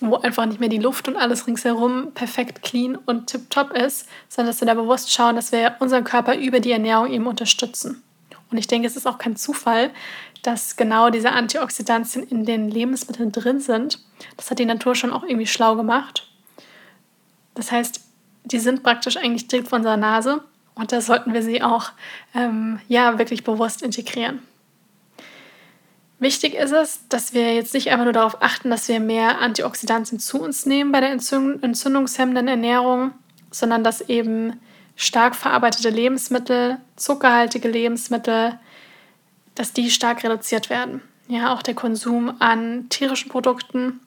wo 0.00 0.16
einfach 0.16 0.46
nicht 0.46 0.60
mehr 0.60 0.68
die 0.68 0.78
Luft 0.78 1.08
und 1.08 1.16
alles 1.16 1.46
ringsherum 1.46 2.12
perfekt 2.12 2.62
clean 2.62 2.96
und 2.96 3.28
tipptopp 3.28 3.72
ist, 3.72 4.08
sondern 4.28 4.52
dass 4.52 4.60
wir 4.60 4.66
da 4.66 4.74
bewusst 4.74 5.12
schauen, 5.12 5.36
dass 5.36 5.52
wir 5.52 5.76
unseren 5.78 6.04
Körper 6.04 6.36
über 6.36 6.60
die 6.60 6.72
Ernährung 6.72 7.10
eben 7.10 7.26
unterstützen. 7.26 8.02
Und 8.52 8.58
ich 8.58 8.66
denke, 8.66 8.86
es 8.86 8.96
ist 8.96 9.06
auch 9.06 9.18
kein 9.18 9.34
Zufall, 9.34 9.90
dass 10.42 10.76
genau 10.76 11.10
diese 11.10 11.32
Antioxidantien 11.32 12.24
in 12.24 12.44
den 12.44 12.70
Lebensmitteln 12.70 13.32
drin 13.32 13.60
sind. 13.60 13.98
Das 14.36 14.50
hat 14.50 14.58
die 14.58 14.66
Natur 14.66 14.94
schon 14.94 15.12
auch 15.12 15.22
irgendwie 15.22 15.46
schlau 15.46 15.74
gemacht. 15.74 16.28
Das 17.54 17.72
heißt, 17.72 18.00
die 18.44 18.58
sind 18.58 18.82
praktisch 18.82 19.16
eigentlich 19.16 19.48
direkt 19.48 19.68
vor 19.68 19.78
unserer 19.78 19.96
Nase 19.96 20.42
und 20.74 20.92
da 20.92 21.00
sollten 21.00 21.32
wir 21.32 21.42
sie 21.42 21.62
auch 21.62 21.92
ähm, 22.34 22.80
ja, 22.88 23.18
wirklich 23.18 23.44
bewusst 23.44 23.82
integrieren. 23.82 24.42
Wichtig 26.18 26.54
ist 26.54 26.72
es, 26.72 27.00
dass 27.08 27.34
wir 27.34 27.54
jetzt 27.54 27.74
nicht 27.74 27.90
einfach 27.90 28.04
nur 28.04 28.12
darauf 28.12 28.42
achten, 28.42 28.70
dass 28.70 28.86
wir 28.88 29.00
mehr 29.00 29.40
Antioxidantien 29.40 30.20
zu 30.20 30.40
uns 30.40 30.66
nehmen 30.66 30.92
bei 30.92 31.00
der 31.00 31.10
entzündungshemmenden 31.10 32.48
Ernährung, 32.48 33.12
sondern 33.50 33.82
dass 33.82 34.02
eben 34.02 34.60
stark 34.96 35.34
verarbeitete 35.34 35.90
Lebensmittel, 35.90 36.78
zuckerhaltige 36.96 37.68
Lebensmittel, 37.68 38.58
dass 39.54 39.72
die 39.72 39.90
stark 39.90 40.24
reduziert 40.24 40.70
werden. 40.70 41.02
Ja, 41.28 41.54
auch 41.54 41.62
der 41.62 41.74
Konsum 41.74 42.34
an 42.40 42.88
tierischen 42.88 43.30
Produkten, 43.30 44.00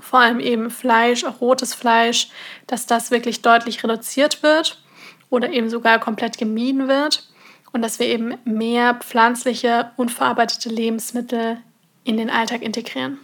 vor 0.00 0.20
allem 0.20 0.40
eben 0.40 0.70
Fleisch, 0.70 1.24
auch 1.24 1.40
rotes 1.40 1.74
Fleisch, 1.74 2.28
dass 2.66 2.86
das 2.86 3.10
wirklich 3.10 3.42
deutlich 3.42 3.82
reduziert 3.82 4.42
wird 4.42 4.82
oder 5.30 5.50
eben 5.50 5.68
sogar 5.68 5.98
komplett 5.98 6.38
gemieden 6.38 6.88
wird 6.88 7.28
und 7.72 7.82
dass 7.82 7.98
wir 7.98 8.06
eben 8.06 8.36
mehr 8.44 8.94
pflanzliche, 8.94 9.90
unverarbeitete 9.96 10.68
Lebensmittel 10.68 11.58
in 12.04 12.16
den 12.16 12.30
Alltag 12.30 12.62
integrieren. 12.62 13.18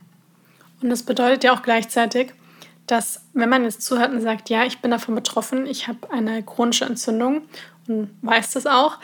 Und 0.82 0.90
das 0.90 1.02
bedeutet 1.02 1.44
ja 1.44 1.52
auch 1.52 1.62
gleichzeitig, 1.62 2.32
dass 2.90 3.22
wenn 3.34 3.48
man 3.48 3.62
jetzt 3.62 3.82
zuhört 3.82 4.12
und 4.12 4.20
sagt, 4.20 4.50
ja, 4.50 4.64
ich 4.64 4.80
bin 4.80 4.90
davon 4.90 5.14
betroffen, 5.14 5.66
ich 5.66 5.86
habe 5.86 6.10
eine 6.10 6.42
chronische 6.42 6.84
Entzündung 6.84 7.42
und 7.86 8.10
weiß 8.22 8.52
das 8.52 8.66
auch, 8.66 8.98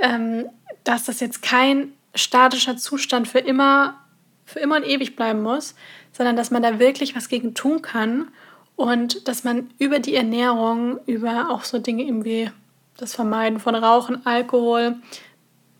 ähm, 0.00 0.46
dass 0.84 1.04
das 1.04 1.20
jetzt 1.20 1.42
kein 1.42 1.92
statischer 2.14 2.76
Zustand 2.76 3.28
für 3.28 3.38
immer, 3.38 3.98
für 4.46 4.60
immer 4.60 4.76
und 4.76 4.86
ewig 4.86 5.14
bleiben 5.14 5.42
muss, 5.42 5.74
sondern 6.12 6.36
dass 6.36 6.50
man 6.50 6.62
da 6.62 6.78
wirklich 6.78 7.14
was 7.14 7.28
gegen 7.28 7.54
tun 7.54 7.82
kann 7.82 8.28
und 8.76 9.28
dass 9.28 9.44
man 9.44 9.70
über 9.78 9.98
die 9.98 10.14
Ernährung, 10.14 10.98
über 11.06 11.50
auch 11.50 11.64
so 11.64 11.78
Dinge 11.78 12.04
eben 12.04 12.24
wie 12.24 12.50
das 12.96 13.14
Vermeiden 13.14 13.60
von 13.60 13.74
Rauchen, 13.74 14.24
Alkohol, 14.24 14.96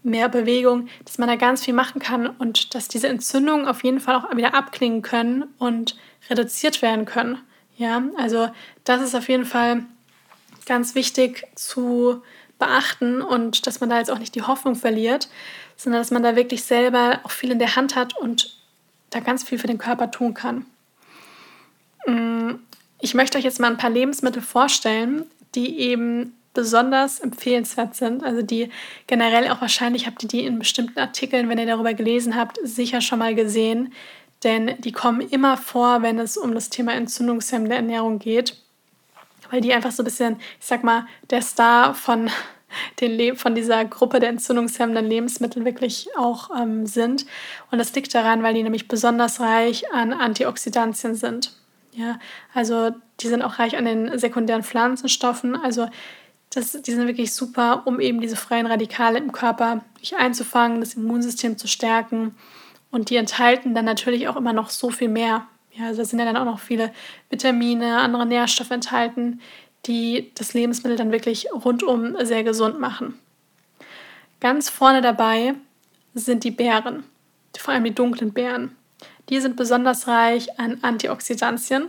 mehr 0.03 0.29
Bewegung, 0.29 0.89
dass 1.05 1.19
man 1.19 1.29
da 1.29 1.37
ganz 1.37 1.65
viel 1.65 1.75
machen 1.75 2.01
kann 2.01 2.27
und 2.27 2.75
dass 2.75 2.89
diese 2.89 3.09
Entzündungen 3.09 3.67
auf 3.67 3.85
jeden 3.85 4.01
Fall 4.01 4.17
auch 4.17 4.37
wieder 4.37 4.55
abklingen 4.55 5.03
können 5.03 5.45
und 5.59 5.97
reduziert 6.29 6.83
werden 6.83 7.05
können. 7.05 7.39
Ja, 7.77 8.03
also 8.17 8.49
das 8.85 9.03
ist 9.03 9.15
auf 9.15 9.29
jeden 9.29 9.45
Fall 9.45 9.85
ganz 10.67 10.95
wichtig 10.95 11.45
zu 11.55 12.23
beachten 12.59 13.23
und 13.23 13.67
dass 13.67 13.81
man 13.81 13.91
da 13.91 13.99
jetzt 13.99 14.11
auch 14.11 14.19
nicht 14.19 14.35
die 14.35 14.43
Hoffnung 14.43 14.77
verliert, 14.77 15.29
sondern 15.77 16.01
dass 16.01 16.11
man 16.11 16.23
da 16.23 16.37
wirklich 16.37 16.63
selber 16.63 17.21
auch 17.25 17.31
viel 17.31 17.51
in 17.51 17.59
der 17.59 17.75
Hand 17.75 17.97
hat 17.97 18.17
und 18.17 18.57
da 19.11 19.21
ganz 19.21 19.43
viel 19.43 19.59
für 19.59 19.67
den 19.67 19.79
Körper 19.79 20.11
tun 20.11 20.35
kann. 20.35 20.67
Mm, 22.07 22.55
ich 23.01 23.15
möchte 23.15 23.37
euch 23.37 23.45
jetzt 23.45 23.61
mal 23.61 23.71
ein 23.71 23.79
paar 23.79 23.91
Lebensmittel 23.91 24.43
vorstellen, 24.43 25.27
die 25.55 25.81
eben 25.81 26.35
besonders 26.55 27.21
empfehlenswert 27.21 27.95
sind, 27.95 28.23
also 28.23 28.43
die 28.43 28.69
generell 29.07 29.51
auch 29.51 29.61
wahrscheinlich 29.61 30.07
habt 30.07 30.23
ihr 30.23 30.29
die 30.29 30.45
in 30.45 30.59
bestimmten 30.59 30.99
Artikeln, 30.99 31.49
wenn 31.49 31.59
ihr 31.59 31.67
darüber 31.67 31.95
gelesen 31.95 32.37
habt, 32.37 32.59
sicher 32.63 33.01
schon 33.01 33.21
mal 33.21 33.35
gesehen, 33.35 33.93
denn 34.45 34.75
die 34.79 34.93
kommen 34.93 35.21
immer 35.21 35.57
vor, 35.57 36.03
wenn 36.03 36.19
es 36.19 36.37
um 36.37 36.55
das 36.55 36.69
Thema 36.69 36.95
entzündungshemmende 36.95 37.77
Ernährung 37.77 38.19
geht, 38.19 38.57
weil 39.51 39.61
die 39.61 39.73
einfach 39.73 39.93
so 39.93 40.03
ein 40.03 40.05
bisschen, 40.05 40.37
ich 40.59 40.67
sag 40.67 40.83
mal, 40.83 41.07
der 41.31 41.43
Star 41.43 41.95
von 41.95 42.31
den 43.01 43.13
Le 43.13 43.37
von 43.37 43.55
dieser 43.55 43.85
Gruppe 43.85 44.19
der 44.19 44.31
entzündungshemmenden 44.31 45.07
Lebensmittel 45.07 45.65
wirklich 45.65 46.09
auch 46.17 46.51
ähm, 46.59 46.87
sind. 46.87 47.27
Und 47.71 47.79
das 47.79 47.95
liegt 47.95 48.15
daran, 48.15 48.43
weil 48.43 48.55
die 48.55 48.63
nämlich 48.63 48.89
besonders 48.89 49.41
reich 49.41 49.93
an 49.93 50.13
Antioxidantien 50.13 51.15
sind. 51.15 51.53
Ja, 51.93 52.19
also 52.55 52.91
die 53.21 53.29
sind 53.29 53.43
auch 53.43 53.59
reich 53.59 53.77
an 53.77 53.85
den 53.85 54.19
sekundären 54.19 54.63
Pflanzenstoffen. 54.63 55.55
Also 55.55 55.89
das, 56.55 56.73
die 56.73 56.93
sind 56.93 57.07
wirklich 57.07 57.33
super, 57.33 57.83
um 57.87 57.99
eben 57.99 58.21
diese 58.21 58.37
freien 58.37 58.67
Radikale 58.67 59.19
im 59.19 59.33
Körper 59.33 59.83
einzufangen, 60.17 60.81
das 60.81 60.95
Immunsystem 60.95 61.57
zu 61.57 61.67
stärken. 61.67 62.35
Und 62.91 63.09
die 63.09 63.17
enthalten 63.17 63.75
dann 63.75 63.87
natürlich 63.87 64.29
auch 64.29 64.37
immer 64.37 64.53
noch 64.53 64.69
so 64.69 64.91
viel 64.91 65.09
mehr. 65.09 65.47
Ja, 65.73 65.87
also 65.87 66.03
da 66.03 66.05
sind 66.05 66.19
ja 66.19 66.27
dann 66.27 66.37
auch 66.37 66.45
noch 66.45 66.61
viele 66.61 66.93
Vitamine, 67.31 68.01
andere 68.01 68.27
Nährstoffe 68.27 68.71
enthalten, 68.71 69.41
die 69.87 70.31
das 70.35 70.53
Lebensmittel 70.53 70.97
dann 70.97 71.11
wirklich 71.11 71.47
rundum 71.53 72.15
sehr 72.25 72.45
gesund 72.45 72.79
machen. 72.79 73.19
Ganz 74.41 74.69
vorne 74.69 75.01
dabei 75.01 75.55
sind 76.13 76.45
die 76.45 76.51
Beeren, 76.51 77.05
vor 77.57 77.73
allem 77.73 77.85
die 77.85 77.95
dunklen 77.95 78.33
Beeren. 78.33 78.77
Die 79.31 79.41
sind 79.41 79.57
besonders 79.57 80.07
reich 80.07 80.59
an 80.59 80.79
Antioxidantien 80.83 81.89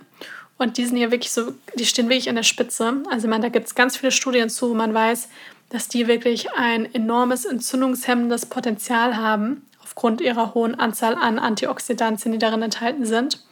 und 0.57 0.77
die 0.77 0.85
sind 0.85 0.97
hier 0.97 1.11
wirklich 1.11 1.31
so, 1.31 1.53
die 1.75 1.85
stehen 1.85 2.09
wirklich 2.09 2.29
an 2.29 2.35
der 2.35 2.43
Spitze. 2.43 3.01
Also 3.09 3.27
man, 3.27 3.41
da 3.41 3.49
gibt 3.49 3.67
es 3.67 3.75
ganz 3.75 3.97
viele 3.97 4.11
Studien 4.11 4.49
zu, 4.49 4.69
wo 4.69 4.73
man 4.73 4.93
weiß, 4.93 5.29
dass 5.69 5.87
die 5.87 6.07
wirklich 6.07 6.51
ein 6.53 6.93
enormes 6.93 7.45
entzündungshemmendes 7.45 8.45
Potenzial 8.45 9.17
haben, 9.17 9.65
aufgrund 9.81 10.21
ihrer 10.21 10.53
hohen 10.53 10.79
Anzahl 10.79 11.15
an 11.15 11.39
Antioxidantien, 11.39 12.31
die 12.31 12.39
darin 12.39 12.61
enthalten 12.61 13.05
sind. 13.05 13.43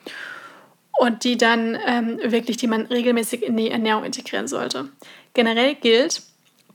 Und 1.00 1.24
die 1.24 1.36
dann 1.36 1.80
ähm, 1.88 2.20
wirklich, 2.24 2.58
die 2.58 2.68
man 2.68 2.86
regelmäßig 2.86 3.42
in 3.42 3.58
die 3.58 3.72
Ernährung 3.72 4.04
integrieren 4.04 4.48
sollte. 4.48 4.90
Generell 5.34 5.74
gilt, 5.74 6.22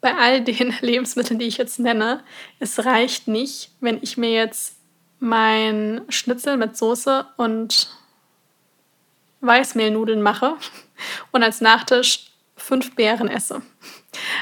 bei 0.01 0.15
all 0.15 0.43
den 0.43 0.75
Lebensmitteln, 0.81 1.39
die 1.39 1.47
ich 1.47 1.59
jetzt 1.59 1.79
nenne, 1.79 2.25
es 2.59 2.85
reicht 2.85 3.29
nicht, 3.29 3.71
wenn 3.81 3.99
ich 4.03 4.17
mir 4.17 4.31
jetzt 4.31 4.77
mein 5.21 6.03
Schnitzel 6.09 6.57
mit 6.57 6.77
Soße 6.77 7.27
und 7.37 7.89
Weißmehlnudeln 9.47 10.23
mache 10.23 10.55
und 11.33 11.43
als 11.43 11.61
Nachtisch 11.61 12.27
fünf 12.57 12.95
Beeren 12.95 13.29
esse. 13.29 13.63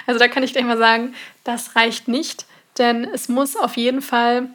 Also 0.06 0.18
da 0.18 0.28
kann 0.28 0.42
ich 0.42 0.52
gleich 0.52 0.64
mal 0.64 0.78
sagen, 0.78 1.14
das 1.42 1.76
reicht 1.76 2.08
nicht, 2.08 2.46
denn 2.78 3.04
es 3.04 3.28
muss 3.28 3.56
auf 3.56 3.76
jeden 3.76 4.02
Fall, 4.02 4.48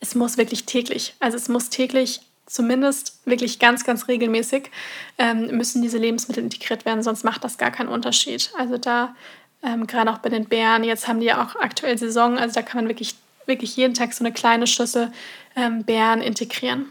es 0.00 0.14
muss 0.14 0.36
wirklich 0.36 0.64
täglich, 0.64 1.14
also 1.20 1.36
es 1.36 1.48
muss 1.48 1.70
täglich 1.70 2.20
zumindest 2.46 3.20
wirklich 3.24 3.58
ganz, 3.58 3.84
ganz 3.84 4.06
regelmäßig 4.08 4.70
ähm, 5.18 5.56
müssen 5.56 5.82
diese 5.82 5.98
Lebensmittel 5.98 6.42
integriert 6.42 6.84
werden, 6.84 7.02
sonst 7.02 7.24
macht 7.24 7.42
das 7.42 7.58
gar 7.58 7.70
keinen 7.70 7.88
Unterschied. 7.88 8.50
Also 8.58 8.76
da 8.76 9.14
ähm, 9.62 9.86
gerade 9.86 10.12
auch 10.12 10.18
bei 10.18 10.28
den 10.28 10.46
Beeren, 10.46 10.84
jetzt 10.84 11.08
haben 11.08 11.20
die 11.20 11.26
ja 11.26 11.42
auch 11.42 11.56
aktuell 11.56 11.96
Saison, 11.96 12.38
also 12.38 12.54
da 12.54 12.62
kann 12.62 12.82
man 12.82 12.88
wirklich, 12.88 13.14
wirklich 13.46 13.76
jeden 13.76 13.94
Tag 13.94 14.12
so 14.12 14.24
eine 14.24 14.32
kleine 14.32 14.66
Schüssel 14.66 15.10
ähm, 15.56 15.84
Beeren 15.84 16.20
integrieren. 16.20 16.86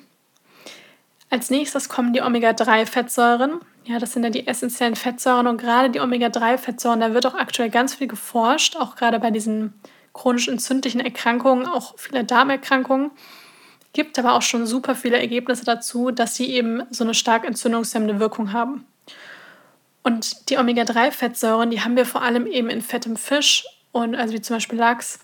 Als 1.33 1.49
nächstes 1.49 1.89
kommen 1.89 2.13
die 2.13 2.21
Omega-3-Fettsäuren. 2.21 3.59
Ja, 3.85 3.97
das 3.97 4.13
sind 4.13 4.23
ja 4.23 4.29
die 4.29 4.45
essentiellen 4.45 4.95
Fettsäuren 4.95 5.47
und 5.47 5.57
gerade 5.57 5.89
die 5.89 5.99
Omega-3-Fettsäuren, 5.99 6.99
da 6.99 7.15
wird 7.15 7.25
auch 7.25 7.33
aktuell 7.33 7.71
ganz 7.71 7.95
viel 7.95 8.07
geforscht, 8.07 8.75
auch 8.75 8.95
gerade 8.95 9.19
bei 9.19 9.31
diesen 9.31 9.73
chronisch 10.13 10.47
entzündlichen 10.47 11.01
Erkrankungen, 11.01 11.65
auch 11.65 11.95
viele 11.97 12.23
Darmerkrankungen. 12.23 13.09
Gibt 13.93 14.19
aber 14.19 14.33
auch 14.33 14.43
schon 14.43 14.67
super 14.67 14.93
viele 14.93 15.17
Ergebnisse 15.17 15.65
dazu, 15.65 16.11
dass 16.11 16.35
sie 16.35 16.51
eben 16.51 16.83
so 16.91 17.03
eine 17.03 17.15
stark 17.15 17.45
entzündungshemmende 17.45 18.19
Wirkung 18.19 18.53
haben. 18.53 18.85
Und 20.03 20.51
die 20.51 20.59
Omega-3-Fettsäuren, 20.59 21.71
die 21.71 21.81
haben 21.81 21.95
wir 21.95 22.05
vor 22.05 22.21
allem 22.21 22.45
eben 22.45 22.69
in 22.69 22.83
fettem 22.83 23.17
Fisch 23.17 23.65
und 23.91 24.13
also 24.13 24.35
wie 24.35 24.41
zum 24.41 24.57
Beispiel 24.57 24.77
Lachs. 24.77 25.17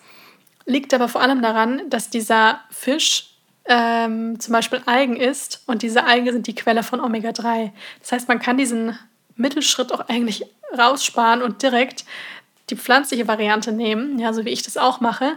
Liegt 0.66 0.92
aber 0.92 1.08
vor 1.08 1.22
allem 1.22 1.44
daran, 1.44 1.88
dass 1.92 2.10
dieser 2.10 2.62
Fisch 2.72 3.29
ähm, 3.70 4.40
zum 4.40 4.52
Beispiel 4.52 4.82
Algen 4.88 5.16
isst 5.16 5.64
und 5.68 5.84
diese 5.84 6.04
Algen 6.04 6.32
sind 6.32 6.48
die 6.48 6.56
Quelle 6.56 6.84
von 6.84 7.00
Omega-3. 7.00 7.72
Das 8.02 8.12
heißt, 8.12 8.28
man 8.28 8.40
kann 8.40 8.58
diesen 8.58 8.98
Mittelschritt 9.36 9.94
auch 9.94 10.10
eigentlich 10.10 10.44
raussparen 10.78 11.42
und 11.42 11.62
direkt 11.62 12.04
die 12.70 12.76
pflanzliche 12.76 13.28
Variante 13.28 13.72
nehmen, 13.72 14.20
ja, 14.20 14.34
so 14.34 14.44
wie 14.44 14.50
ich 14.50 14.64
das 14.64 14.78
auch 14.78 15.00
mache, 15.02 15.34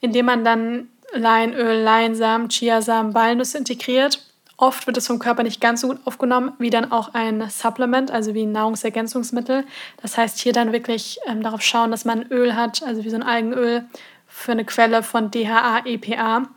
indem 0.00 0.26
man 0.26 0.44
dann 0.44 0.88
Leinöl, 1.12 1.80
Leinsamen, 1.80 2.48
Chiasamen, 2.48 3.14
Walnüsse 3.14 3.58
integriert. 3.58 4.20
Oft 4.56 4.86
wird 4.86 4.96
es 4.96 5.06
vom 5.06 5.18
Körper 5.18 5.42
nicht 5.42 5.60
ganz 5.60 5.82
so 5.82 5.88
gut 5.88 5.98
aufgenommen 6.06 6.52
wie 6.58 6.70
dann 6.70 6.90
auch 6.90 7.14
ein 7.14 7.48
Supplement, 7.50 8.10
also 8.10 8.34
wie 8.34 8.44
ein 8.44 8.52
Nahrungsergänzungsmittel. 8.52 9.64
Das 10.02 10.16
heißt, 10.16 10.38
hier 10.38 10.52
dann 10.52 10.72
wirklich 10.72 11.18
ähm, 11.26 11.42
darauf 11.42 11.62
schauen, 11.62 11.90
dass 11.92 12.04
man 12.04 12.26
Öl 12.30 12.56
hat, 12.56 12.82
also 12.82 13.04
wie 13.04 13.10
so 13.10 13.16
ein 13.16 13.22
Algenöl 13.22 13.84
für 14.26 14.52
eine 14.52 14.64
Quelle 14.64 15.02
von 15.02 15.30
DHA, 15.30 15.82
EPA. 15.84 16.48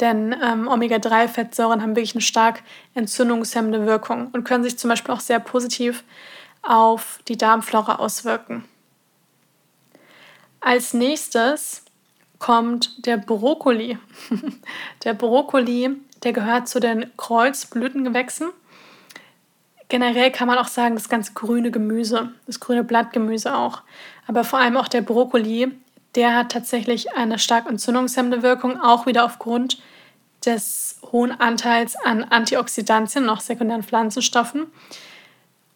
Denn 0.00 0.34
ähm, 0.42 0.66
Omega-3-Fettsäuren 0.66 1.82
haben 1.82 1.94
wirklich 1.94 2.14
eine 2.14 2.22
stark 2.22 2.62
entzündungshemmende 2.94 3.86
Wirkung 3.86 4.28
und 4.32 4.44
können 4.44 4.64
sich 4.64 4.78
zum 4.78 4.88
Beispiel 4.88 5.14
auch 5.14 5.20
sehr 5.20 5.40
positiv 5.40 6.04
auf 6.62 7.20
die 7.28 7.36
Darmflora 7.36 7.96
auswirken. 7.96 8.64
Als 10.60 10.94
nächstes 10.94 11.84
kommt 12.38 13.06
der 13.06 13.18
Brokkoli. 13.18 13.98
der 15.04 15.14
Brokkoli, 15.14 15.90
der 16.22 16.32
gehört 16.32 16.68
zu 16.68 16.80
den 16.80 17.10
Kreuzblütengewächsen. 17.16 18.50
Generell 19.88 20.30
kann 20.30 20.46
man 20.46 20.58
auch 20.58 20.68
sagen, 20.68 20.94
das 20.94 21.08
ganze 21.08 21.32
grüne 21.32 21.70
Gemüse, 21.70 22.32
das 22.46 22.60
grüne 22.60 22.84
Blattgemüse 22.84 23.54
auch. 23.54 23.82
Aber 24.26 24.44
vor 24.44 24.58
allem 24.58 24.76
auch 24.76 24.88
der 24.88 25.02
Brokkoli, 25.02 25.72
der 26.14 26.34
hat 26.34 26.52
tatsächlich 26.52 27.12
eine 27.12 27.38
stark 27.38 27.68
entzündungshemmende 27.68 28.42
Wirkung, 28.42 28.80
auch 28.80 29.06
wieder 29.06 29.24
aufgrund 29.24 29.80
des 30.44 30.98
hohen 31.12 31.32
Anteils 31.32 31.96
an 32.04 32.24
Antioxidantien 32.24 33.24
und 33.24 33.30
auch 33.30 33.40
sekundären 33.40 33.82
Pflanzenstoffen. 33.82 34.66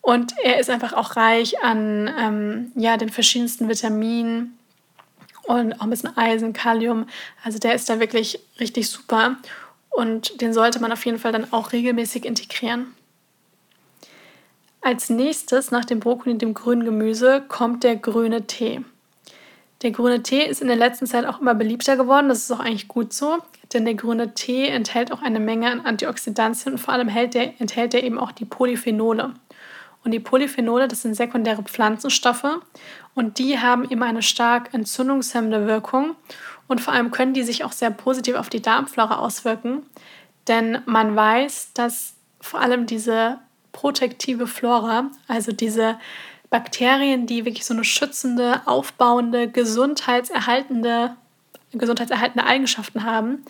Und 0.00 0.34
er 0.42 0.58
ist 0.58 0.70
einfach 0.70 0.92
auch 0.92 1.16
reich 1.16 1.62
an 1.62 2.10
ähm, 2.18 2.72
ja, 2.74 2.96
den 2.96 3.08
verschiedensten 3.08 3.68
Vitaminen 3.68 4.58
und 5.44 5.74
auch 5.74 5.84
ein 5.84 5.90
bisschen 5.90 6.16
Eisen, 6.16 6.52
Kalium. 6.52 7.06
Also 7.42 7.58
der 7.58 7.74
ist 7.74 7.88
da 7.88 8.00
wirklich 8.00 8.40
richtig 8.60 8.88
super 8.88 9.36
und 9.90 10.40
den 10.40 10.52
sollte 10.52 10.80
man 10.80 10.92
auf 10.92 11.04
jeden 11.06 11.18
Fall 11.18 11.32
dann 11.32 11.52
auch 11.52 11.72
regelmäßig 11.72 12.24
integrieren. 12.24 12.94
Als 14.82 15.08
nächstes 15.08 15.70
nach 15.70 15.86
dem 15.86 16.00
Brokkoli 16.00 16.32
und 16.32 16.42
dem 16.42 16.52
grünen 16.52 16.84
Gemüse 16.84 17.42
kommt 17.48 17.84
der 17.84 17.96
grüne 17.96 18.46
Tee. 18.46 18.84
Der 19.84 19.90
grüne 19.90 20.22
Tee 20.22 20.46
ist 20.46 20.62
in 20.62 20.68
der 20.68 20.78
letzten 20.78 21.06
Zeit 21.06 21.26
auch 21.26 21.42
immer 21.42 21.54
beliebter 21.54 21.98
geworden. 21.98 22.30
Das 22.30 22.38
ist 22.38 22.50
auch 22.50 22.58
eigentlich 22.58 22.88
gut 22.88 23.12
so, 23.12 23.36
denn 23.74 23.84
der 23.84 23.92
grüne 23.92 24.32
Tee 24.32 24.66
enthält 24.68 25.12
auch 25.12 25.20
eine 25.20 25.40
Menge 25.40 25.70
an 25.70 25.82
Antioxidantien 25.82 26.72
und 26.72 26.78
vor 26.78 26.94
allem 26.94 27.12
der, 27.12 27.60
enthält 27.60 27.92
er 27.92 28.02
eben 28.02 28.18
auch 28.18 28.32
die 28.32 28.46
Polyphenole. 28.46 29.34
Und 30.02 30.10
die 30.10 30.20
Polyphenole, 30.20 30.88
das 30.88 31.02
sind 31.02 31.14
sekundäre 31.14 31.62
Pflanzenstoffe 31.62 32.60
und 33.14 33.38
die 33.38 33.58
haben 33.58 33.84
eben 33.90 34.02
eine 34.02 34.22
stark 34.22 34.72
entzündungshemmende 34.72 35.66
Wirkung 35.66 36.16
und 36.66 36.80
vor 36.80 36.94
allem 36.94 37.10
können 37.10 37.34
die 37.34 37.42
sich 37.42 37.62
auch 37.62 37.72
sehr 37.72 37.90
positiv 37.90 38.36
auf 38.36 38.48
die 38.48 38.62
Darmflora 38.62 39.18
auswirken, 39.18 39.82
denn 40.48 40.78
man 40.86 41.14
weiß, 41.14 41.72
dass 41.74 42.14
vor 42.40 42.60
allem 42.60 42.86
diese 42.86 43.38
protektive 43.72 44.46
Flora, 44.46 45.10
also 45.28 45.52
diese 45.52 45.98
Bakterien, 46.54 47.26
die 47.26 47.44
wirklich 47.44 47.66
so 47.66 47.74
eine 47.74 47.82
schützende, 47.82 48.62
aufbauende, 48.66 49.48
gesundheitserhaltende, 49.48 51.16
gesundheitserhaltende 51.72 52.46
Eigenschaften 52.46 53.02
haben, 53.02 53.44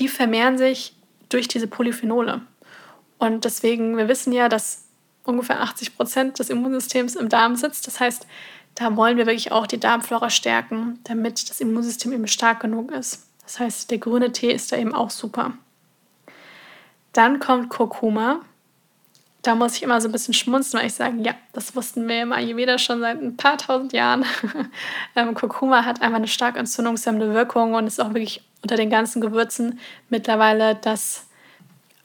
die 0.00 0.08
vermehren 0.08 0.58
sich 0.58 0.96
durch 1.28 1.46
diese 1.46 1.68
Polyphenole. 1.68 2.40
Und 3.18 3.44
deswegen, 3.44 3.96
wir 3.96 4.08
wissen 4.08 4.32
ja, 4.32 4.48
dass 4.48 4.86
ungefähr 5.22 5.60
80 5.62 5.96
Prozent 5.96 6.40
des 6.40 6.50
Immunsystems 6.50 7.14
im 7.14 7.28
Darm 7.28 7.54
sitzt. 7.54 7.86
Das 7.86 8.00
heißt, 8.00 8.26
da 8.74 8.96
wollen 8.96 9.18
wir 9.18 9.26
wirklich 9.26 9.52
auch 9.52 9.68
die 9.68 9.78
Darmflora 9.78 10.28
stärken, 10.28 10.98
damit 11.04 11.48
das 11.48 11.60
Immunsystem 11.60 12.12
eben 12.12 12.26
stark 12.26 12.58
genug 12.58 12.90
ist. 12.90 13.28
Das 13.44 13.60
heißt, 13.60 13.92
der 13.92 13.98
grüne 13.98 14.32
Tee 14.32 14.50
ist 14.50 14.72
da 14.72 14.76
eben 14.76 14.96
auch 14.96 15.10
super. 15.10 15.52
Dann 17.12 17.38
kommt 17.38 17.68
Kurkuma 17.68 18.40
da 19.46 19.54
muss 19.54 19.76
ich 19.76 19.82
immer 19.82 20.00
so 20.00 20.08
ein 20.08 20.12
bisschen 20.12 20.34
schmunzeln, 20.34 20.80
weil 20.80 20.88
ich 20.88 20.94
sage, 20.94 21.18
ja, 21.22 21.34
das 21.52 21.76
wussten 21.76 22.08
wir 22.08 22.22
im 22.22 22.32
Ayurveda 22.32 22.78
schon 22.78 23.00
seit 23.00 23.22
ein 23.22 23.36
paar 23.36 23.56
tausend 23.56 23.92
Jahren. 23.92 24.24
ähm, 25.16 25.34
Kurkuma 25.34 25.84
hat 25.84 26.02
einfach 26.02 26.16
eine 26.16 26.26
stark 26.26 26.56
entzündungshemmende 26.56 27.32
Wirkung 27.32 27.74
und 27.74 27.86
ist 27.86 28.00
auch 28.00 28.08
wirklich 28.08 28.42
unter 28.62 28.76
den 28.76 28.90
ganzen 28.90 29.20
Gewürzen 29.20 29.78
mittlerweile 30.08 30.74
das 30.74 31.26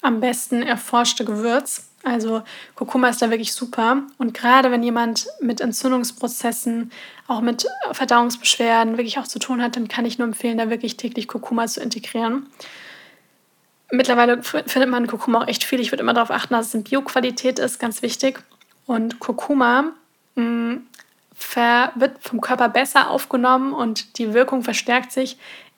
am 0.02 0.20
besten 0.20 0.62
erforschte 0.62 1.26
Gewürz. 1.26 1.88
Also 2.04 2.44
Kurkuma 2.76 3.10
ist 3.10 3.22
da 3.22 3.30
wirklich 3.30 3.54
super. 3.54 4.04
Und 4.18 4.34
gerade 4.34 4.72
wenn 4.72 4.84
jemand 4.84 5.28
mit 5.40 5.62
Entzündungsprozessen, 5.62 6.92
auch 7.28 7.42
mit 7.42 7.66
Verdauungsbeschwerden 7.92 8.98
wirklich 8.98 9.18
auch 9.20 9.28
zu 9.28 9.40
tun 9.40 9.62
hat, 9.62 9.76
dann 9.76 9.88
kann 9.88 10.06
ich 10.06 10.18
nur 10.18 10.28
empfehlen, 10.28 10.58
da 10.58 10.70
wirklich 10.70 10.98
täglich 10.98 11.28
Kurkuma 11.28 11.68
zu 11.68 11.82
integrieren. 11.82 12.48
Mittlerweile 13.92 14.42
findet 14.42 14.90
man 14.90 15.08
Kurkuma 15.08 15.42
auch 15.42 15.48
echt 15.48 15.64
viel. 15.66 15.80
Ich 15.80 15.92
würde 15.92 16.02
immer 16.02 16.14
darauf 16.14 16.32
achten, 16.32 16.54
dass 16.54 16.68
es 16.68 16.74
in 16.74 16.84
Bioqualität 16.84 17.60
ist, 17.60 17.80
ganz 17.80 18.02
wichtig. 18.02 18.42
Und 18.86 19.20
Kurkuma 19.20 19.92
mh, 20.36 20.44
mm, 20.44 20.88
wird 21.96 22.18
vom 22.22 22.40
Körper 22.40 22.70
besser 22.70 23.10
aufgenommen 23.10 23.74
und 23.74 24.18
die 24.18 24.34
Wirkung 24.34 24.64
verstärkt 24.64 25.12
sich 25.12 25.38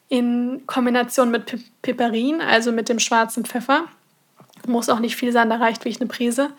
in 0.09 0.63
Kombination 0.67 1.31
mit 1.31 1.57
Piperin, 1.81 2.39
also 2.39 2.71
mit 2.71 2.87
dem 2.87 2.99
schwarzen 2.99 3.45
Pfeffer. 3.45 3.85
Muss 4.67 4.89
auch 4.89 4.99
nicht 4.99 5.15
viel 5.15 5.31
sein, 5.31 5.49
da 5.49 5.55
reicht 5.55 5.81
wirklich 5.81 5.99
eine 5.99 6.09
Prise. 6.09 6.51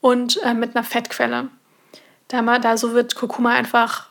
Und 0.00 0.42
äh, 0.42 0.54
mit 0.54 0.74
einer 0.74 0.84
Fettquelle. 0.84 1.48
Da, 2.28 2.58
da 2.58 2.76
so 2.76 2.94
wird 2.94 3.14
Kurkuma 3.14 3.50
einfach 3.50 4.08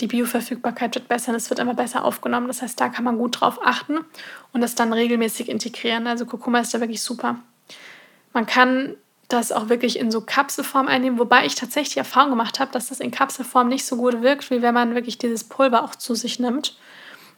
die 0.00 0.06
Bioverfügbarkeit 0.06 0.94
wird 0.94 1.08
besser 1.08 1.30
und 1.30 1.36
es 1.36 1.50
wird 1.50 1.60
immer 1.60 1.74
besser 1.74 2.04
aufgenommen. 2.04 2.48
Das 2.48 2.62
heißt, 2.62 2.80
da 2.80 2.88
kann 2.88 3.04
man 3.04 3.18
gut 3.18 3.40
drauf 3.40 3.60
achten 3.64 3.98
und 4.52 4.60
das 4.60 4.74
dann 4.74 4.92
regelmäßig 4.92 5.48
integrieren. 5.48 6.06
Also 6.06 6.26
Kurkuma 6.26 6.60
ist 6.60 6.74
da 6.74 6.80
wirklich 6.80 7.02
super. 7.02 7.36
Man 8.32 8.46
kann 8.46 8.96
das 9.28 9.52
auch 9.52 9.68
wirklich 9.68 9.98
in 9.98 10.10
so 10.10 10.20
Kapselform 10.20 10.88
einnehmen, 10.88 11.18
wobei 11.18 11.46
ich 11.46 11.54
tatsächlich 11.54 11.94
die 11.94 11.98
Erfahrung 12.00 12.30
gemacht 12.30 12.60
habe, 12.60 12.72
dass 12.72 12.88
das 12.88 13.00
in 13.00 13.10
Kapselform 13.10 13.68
nicht 13.68 13.86
so 13.86 13.96
gut 13.96 14.22
wirkt, 14.22 14.50
wie 14.50 14.62
wenn 14.62 14.74
man 14.74 14.94
wirklich 14.94 15.18
dieses 15.18 15.44
Pulver 15.44 15.82
auch 15.84 15.94
zu 15.94 16.14
sich 16.14 16.38
nimmt. 16.38 16.76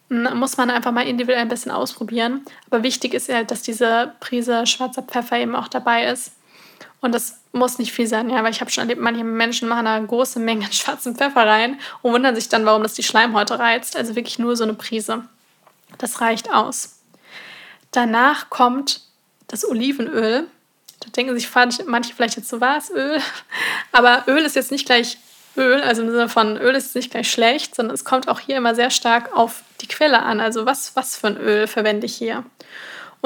Da 0.08 0.30
hm, 0.30 0.38
muss 0.38 0.56
man 0.56 0.70
einfach 0.70 0.92
mal 0.92 1.06
individuell 1.06 1.42
ein 1.42 1.48
bisschen 1.48 1.70
ausprobieren. 1.70 2.42
Aber 2.70 2.82
wichtig 2.82 3.14
ist 3.14 3.32
halt, 3.32 3.50
dass 3.50 3.62
diese 3.62 4.12
Prise 4.20 4.66
schwarzer 4.66 5.02
Pfeffer 5.02 5.38
eben 5.38 5.56
auch 5.56 5.68
dabei 5.68 6.06
ist. 6.06 6.32
Und 7.00 7.14
das 7.14 7.40
muss 7.52 7.78
nicht 7.78 7.92
viel 7.92 8.06
sein, 8.06 8.30
ja, 8.30 8.42
weil 8.42 8.50
ich 8.50 8.60
habe 8.60 8.70
schon 8.70 8.82
erlebt, 8.82 9.00
manche 9.00 9.24
Menschen 9.24 9.68
machen 9.68 9.84
da 9.84 9.98
große 9.98 10.38
Mengen 10.40 10.70
schwarzen 10.72 11.16
Pfeffer 11.16 11.46
rein 11.46 11.78
und 12.02 12.12
wundern 12.12 12.34
sich 12.34 12.48
dann, 12.48 12.66
warum 12.66 12.82
das 12.82 12.94
die 12.94 13.02
Schleimhäute 13.02 13.58
reizt. 13.58 13.96
Also 13.96 14.16
wirklich 14.16 14.38
nur 14.38 14.56
so 14.56 14.64
eine 14.64 14.74
Prise. 14.74 15.24
Das 15.98 16.20
reicht 16.20 16.52
aus. 16.52 17.00
Danach 17.92 18.50
kommt 18.50 19.02
das 19.48 19.68
Olivenöl. 19.68 20.46
Da 21.00 21.10
denken 21.10 21.38
sich 21.38 21.48
manche 21.86 22.14
vielleicht 22.14 22.36
jetzt 22.36 22.48
so, 22.48 22.60
was, 22.60 22.90
Öl? 22.90 23.20
Aber 23.92 24.24
Öl 24.26 24.44
ist 24.44 24.56
jetzt 24.56 24.70
nicht 24.70 24.86
gleich 24.86 25.18
Öl, 25.56 25.80
also 25.82 26.02
im 26.02 26.10
Sinne 26.10 26.28
von 26.28 26.56
Öl 26.58 26.74
ist 26.74 26.94
nicht 26.94 27.10
gleich 27.10 27.30
schlecht, 27.30 27.74
sondern 27.74 27.94
es 27.94 28.04
kommt 28.04 28.28
auch 28.28 28.40
hier 28.40 28.58
immer 28.58 28.74
sehr 28.74 28.90
stark 28.90 29.34
auf 29.34 29.62
die 29.80 29.88
Quelle 29.88 30.22
an. 30.22 30.40
Also 30.40 30.66
was, 30.66 30.94
was 30.96 31.16
für 31.16 31.28
ein 31.28 31.36
Öl 31.38 31.66
verwende 31.66 32.06
ich 32.06 32.16
hier? 32.16 32.44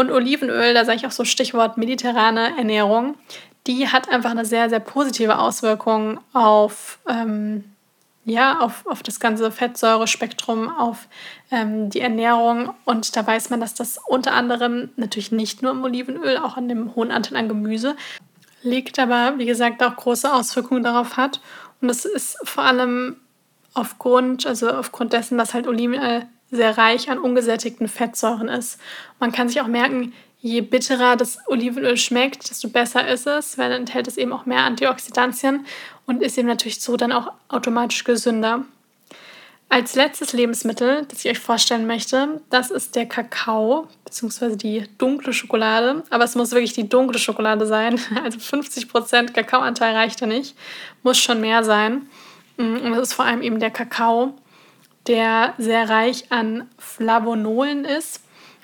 Und 0.01 0.11
Olivenöl, 0.11 0.75
da 0.75 0.85
sage 0.85 0.99
ich 0.99 1.07
auch 1.07 1.13
so 1.13 1.25
Stichwort 1.25 1.77
mediterrane 1.77 2.57
Ernährung 2.57 3.17
die 3.67 3.89
hat 3.89 4.09
einfach 4.09 4.31
eine 4.31 4.45
sehr, 4.45 4.69
sehr 4.71 4.81
positive 4.81 5.39
Auswirkung 5.39 6.21
auf, 6.33 6.99
ähm, 7.09 7.65
ja, 8.25 8.61
auf, 8.61 8.87
auf 8.87 9.03
das 9.03 9.21
ganze 9.21 9.51
Fettsäurespektrum, 9.51 10.69
auf 10.69 11.09
ähm, 11.51 11.91
die 11.91 12.01
Ernährung. 12.01 12.73
Und 12.85 13.17
da 13.17 13.27
weiß 13.27 13.51
man, 13.51 13.61
dass 13.61 13.75
das 13.75 13.99
unter 14.07 14.33
anderem 14.33 14.91
natürlich 14.97 15.33
nicht 15.33 15.63
nur 15.63 15.73
im 15.73 15.83
Olivenöl, 15.83 16.39
auch 16.39 16.57
an 16.57 16.69
dem 16.69 16.95
hohen 16.95 17.11
Anteil 17.11 17.37
an 17.37 17.49
Gemüse 17.49 17.97
liegt, 18.63 18.99
aber 18.99 19.39
wie 19.39 19.47
gesagt 19.47 19.83
auch 19.83 19.97
große 19.97 20.33
Auswirkungen 20.33 20.83
darauf 20.83 21.17
hat. 21.17 21.41
Und 21.81 21.89
das 21.89 22.05
ist 22.05 22.37
vor 22.45 22.65
allem 22.65 23.17
aufgrund, 23.73 24.47
also 24.47 24.71
aufgrund 24.71 25.13
dessen, 25.13 25.39
dass 25.39 25.55
halt 25.55 25.67
Olivenöl 25.67 26.27
sehr 26.51 26.77
reich 26.79 27.11
an 27.11 27.19
ungesättigten 27.19 27.89
Fettsäuren 27.89 28.49
ist. 28.49 28.79
Man 29.19 29.33
kann 29.33 29.49
sich 29.49 29.61
auch 29.61 29.67
merken, 29.67 30.13
je 30.41 30.61
bitterer 30.63 31.17
das 31.17 31.39
Olivenöl 31.47 31.97
schmeckt, 31.97 32.51
desto 32.51 32.69
besser 32.69 33.07
ist 33.07 33.27
es, 33.27 33.59
weil 33.59 33.71
dann 33.71 33.83
enthält 33.83 34.09
es 34.09 34.17
eben 34.17 34.33
auch 34.33 34.47
mehr 34.47 34.65
Antioxidantien 34.65 35.67
und 36.07 36.23
ist 36.23 36.39
eben 36.39 36.49
natürlich 36.49 36.81
so 36.81 36.97
dann 36.97 37.13
auch 37.13 37.33
automatisch 37.49 38.05
gesünder. 38.05 38.65
Als 39.73 39.95
letztes 39.95 40.33
Lebensmittel, 40.33 41.07
das 41.07 41.25
ich 41.25 41.31
euch 41.31 41.39
vorstellen 41.39 41.87
möchte, 41.87 42.41
das 42.51 42.73
ist 42.73 42.97
der 42.97 43.07
Kakao 43.07 43.87
bzw. 44.05 44.57
die 44.57 44.85
dunkle 44.99 45.33
Schokolade. 45.33 46.03
Aber 46.11 46.25
es 46.25 46.35
muss 46.35 46.51
wirklich 46.51 46.73
die 46.73 46.89
dunkle 46.89 47.21
Schokolade 47.21 47.67
sein. 47.67 48.01
Also 48.25 48.41
50% 48.41 49.33
Kakaoanteil 49.33 49.95
reicht 49.95 50.21
ja 50.21 50.27
nicht, 50.27 50.57
muss 51.05 51.19
schon 51.19 51.41
mehr 51.41 51.63
sein. 51.63 52.09
Mm, 52.57 52.79
und 52.79 52.91
das 52.91 53.11
ist 53.11 53.13
vor 53.15 53.27
allem 53.27 53.43
eben 53.43 53.61
der 53.61 53.71
Kakao, 53.71 54.35
der 55.07 55.55
sehr 55.59 55.89
reich 55.89 56.31
an 56.31 56.69
Flavonolen 56.79 57.85
ist 57.85 58.23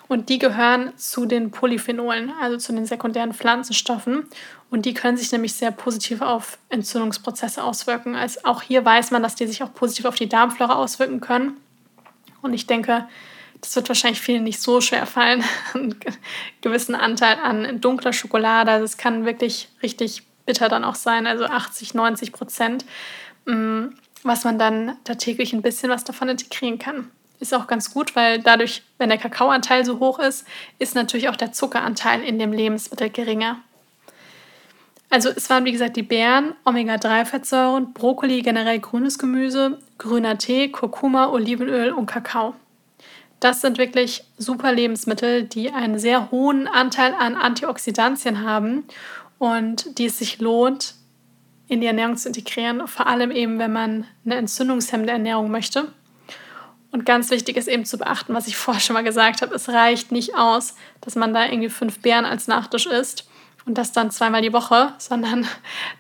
und 0.09 0.29
die 0.29 0.39
gehören 0.39 0.97
zu 0.97 1.27
den 1.27 1.51
Polyphenolen, 1.51 2.33
also 2.41 2.59
zu 2.59 2.73
den 2.73 2.87
sekundären 2.87 3.33
Pflanzenstoffen. 3.33 4.27
Und 4.71 4.85
die 4.87 4.95
können 4.95 5.17
sich 5.17 5.33
nämlich 5.33 5.55
sehr 5.55 5.71
positiv 5.71 6.23
auf 6.23 6.59
Entzündungsprozesse 6.69 7.63
auswirken. 7.63 8.15
Also 8.15 8.41
auch 8.45 8.63
hier 8.63 8.85
weiß 8.85 9.11
man, 9.11 9.23
dass 9.23 9.35
die 9.35 9.47
sich 9.47 9.63
auch 9.63 9.73
positiv 9.75 10.05
auf 10.05 10.15
die 10.15 10.29
Darmflora 10.29 10.75
auswirken 10.75 11.21
können. 11.21 11.57
Und 12.43 12.53
ich 12.55 12.67
denke, 12.67 13.09
das 13.61 13.75
wird 13.75 13.89
wahrscheinlich 13.89 14.21
vielen 14.21 14.45
nicht 14.45 14.61
so 14.61 14.81
schwer 14.81 15.07
fallen, 15.07 15.43
einen 15.75 15.99
gewissen 16.61 16.95
Anteil 16.95 17.39
an 17.43 17.81
dunkler 17.81 18.13
Schokolade. 18.13 18.71
Also 18.71 18.85
es 18.85 18.97
kann 18.97 19.25
wirklich 19.25 19.69
richtig 19.83 20.23
bitter 20.45 20.69
dann 20.69 20.85
auch 20.85 20.95
sein, 20.95 21.27
also 21.27 21.45
80, 21.45 21.95
90 21.95 22.33
Prozent, 22.33 22.85
mm, 23.47 23.87
was 24.23 24.45
man 24.45 24.59
dann 24.59 24.97
da 25.05 25.15
täglich 25.15 25.53
ein 25.53 25.63
bisschen 25.63 25.91
was 25.91 26.05
davon 26.05 26.29
integrieren 26.29 26.79
kann. 26.79 27.11
Ist 27.39 27.55
auch 27.55 27.67
ganz 27.67 27.93
gut, 27.93 28.17
weil 28.17 28.41
dadurch, 28.41 28.83
wenn 28.99 29.11
der 29.11 29.19
Kakaoanteil 29.19 29.85
so 29.85 29.99
hoch 30.01 30.19
ist, 30.19 30.47
ist 30.79 30.95
natürlich 30.95 31.29
auch 31.29 31.37
der 31.37 31.53
Zuckeranteil 31.53 32.23
in 32.23 32.39
dem 32.39 32.53
Lebensmittel 32.53 33.11
geringer. 33.11 33.61
Also 35.11 35.29
es 35.29 35.49
waren 35.51 35.65
wie 35.65 35.73
gesagt 35.73 35.97
die 35.97 36.03
Beeren, 36.03 36.55
Omega-3-Fettsäuren, 36.65 37.93
Brokkoli, 37.93 38.43
generell 38.43 38.81
grünes 38.81 39.19
Gemüse, 39.19 39.79
grüner 39.99 40.39
Tee, 40.39 40.69
Kurkuma, 40.69 41.29
Olivenöl 41.31 41.93
und 41.93 42.07
Kakao. 42.07 42.55
Das 43.39 43.61
sind 43.61 43.79
wirklich 43.79 44.25
super 44.39 44.73
Lebensmittel, 44.73 45.45
die 45.45 45.71
einen 45.71 45.99
sehr 45.99 46.31
hohen 46.31 46.67
Anteil 46.67 47.15
an 47.15 47.37
Antioxidantien 47.37 48.43
haben 48.43 48.85
und 49.39 49.99
die 49.99 50.07
es 50.07 50.19
sich 50.19 50.39
lohnt, 50.41 50.95
in 51.69 51.81
die 51.81 51.87
Ernährung 51.87 52.17
zu 52.17 52.29
integrieren, 52.29 52.87
vor 52.87 53.07
allem 53.07 53.31
eben, 53.31 53.59
wenn 53.59 53.73
man 53.73 54.07
eine 54.25 54.37
entzündungshemmende 54.37 55.13
Ernährung 55.13 55.51
möchte. 55.51 55.93
Und 56.93 57.05
ganz 57.05 57.31
wichtig 57.31 57.57
ist 57.57 57.69
eben 57.69 57.85
zu 57.85 57.99
beachten, 57.99 58.35
was 58.35 58.47
ich 58.47 58.57
vorher 58.57 58.81
schon 58.81 58.95
mal 58.95 59.05
gesagt 59.05 59.43
habe, 59.43 59.55
es 59.55 59.69
reicht 59.69 60.13
nicht 60.13 60.35
aus, 60.37 60.75
dass 61.01 61.17
man 61.17 61.35
da 61.35 61.45
irgendwie 61.45 61.69
fünf 61.69 62.01
Beeren 62.01 62.25
als 62.25 62.47
Nachtisch 62.49 62.87
isst 62.87 63.29
und 63.67 63.77
das 63.77 63.93
dann 63.93 64.11
zweimal 64.11 64.43
die 64.43 64.53
Woche, 64.53 64.95
sondern 64.99 65.47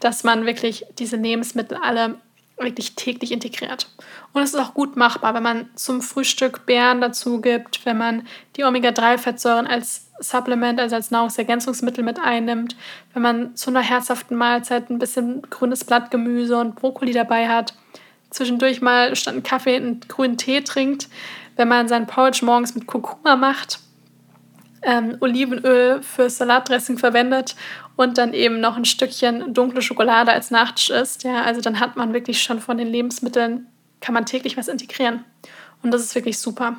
dass 0.00 0.24
man 0.24 0.46
wirklich 0.46 0.84
diese 0.98 1.16
Lebensmittel 1.16 1.78
alle 1.82 2.18
wirklich 2.58 2.94
täglich 2.94 3.32
integriert. 3.32 3.88
Und 4.32 4.42
es 4.42 4.54
ist 4.54 4.60
auch 4.60 4.72
gut 4.72 4.96
machbar, 4.96 5.34
wenn 5.34 5.42
man 5.42 5.68
zum 5.74 6.00
Frühstück 6.00 6.64
Beeren 6.64 7.02
dazu 7.02 7.42
gibt, 7.42 7.84
wenn 7.84 7.98
man 7.98 8.26
die 8.56 8.64
Omega-3-Fettsäuren 8.64 9.66
als 9.66 10.05
Supplement, 10.18 10.80
also 10.80 10.96
als 10.96 11.10
Nahrungsergänzungsmittel 11.10 12.02
mit 12.02 12.18
einnimmt, 12.18 12.76
wenn 13.12 13.22
man 13.22 13.56
zu 13.56 13.70
einer 13.70 13.80
herzhaften 13.80 14.36
Mahlzeit 14.36 14.90
ein 14.90 14.98
bisschen 14.98 15.42
grünes 15.42 15.84
Blattgemüse 15.84 16.58
und 16.58 16.74
Brokkoli 16.76 17.12
dabei 17.12 17.48
hat, 17.48 17.74
zwischendurch 18.30 18.80
mal 18.80 19.14
statt 19.16 19.34
einen 19.34 19.42
Kaffee 19.42 19.76
einen 19.76 20.00
grünen 20.00 20.36
Tee 20.36 20.62
trinkt, 20.62 21.08
wenn 21.56 21.68
man 21.68 21.88
sein 21.88 22.06
Porridge 22.06 22.44
morgens 22.44 22.74
mit 22.74 22.86
Kurkuma 22.86 23.36
macht, 23.36 23.80
ähm, 24.82 25.16
Olivenöl 25.20 26.02
fürs 26.02 26.38
Salatdressing 26.38 26.98
verwendet 26.98 27.56
und 27.96 28.18
dann 28.18 28.34
eben 28.34 28.60
noch 28.60 28.76
ein 28.76 28.84
Stückchen 28.84 29.52
dunkle 29.52 29.82
Schokolade 29.82 30.32
als 30.32 30.50
Nachtisch 30.50 30.90
isst, 30.90 31.24
ja, 31.24 31.42
also 31.42 31.60
dann 31.60 31.80
hat 31.80 31.96
man 31.96 32.12
wirklich 32.12 32.42
schon 32.42 32.60
von 32.60 32.78
den 32.78 32.88
Lebensmitteln, 32.88 33.66
kann 34.00 34.14
man 34.14 34.26
täglich 34.26 34.56
was 34.56 34.68
integrieren. 34.68 35.24
Und 35.82 35.92
das 35.92 36.02
ist 36.02 36.14
wirklich 36.14 36.38
super. 36.38 36.76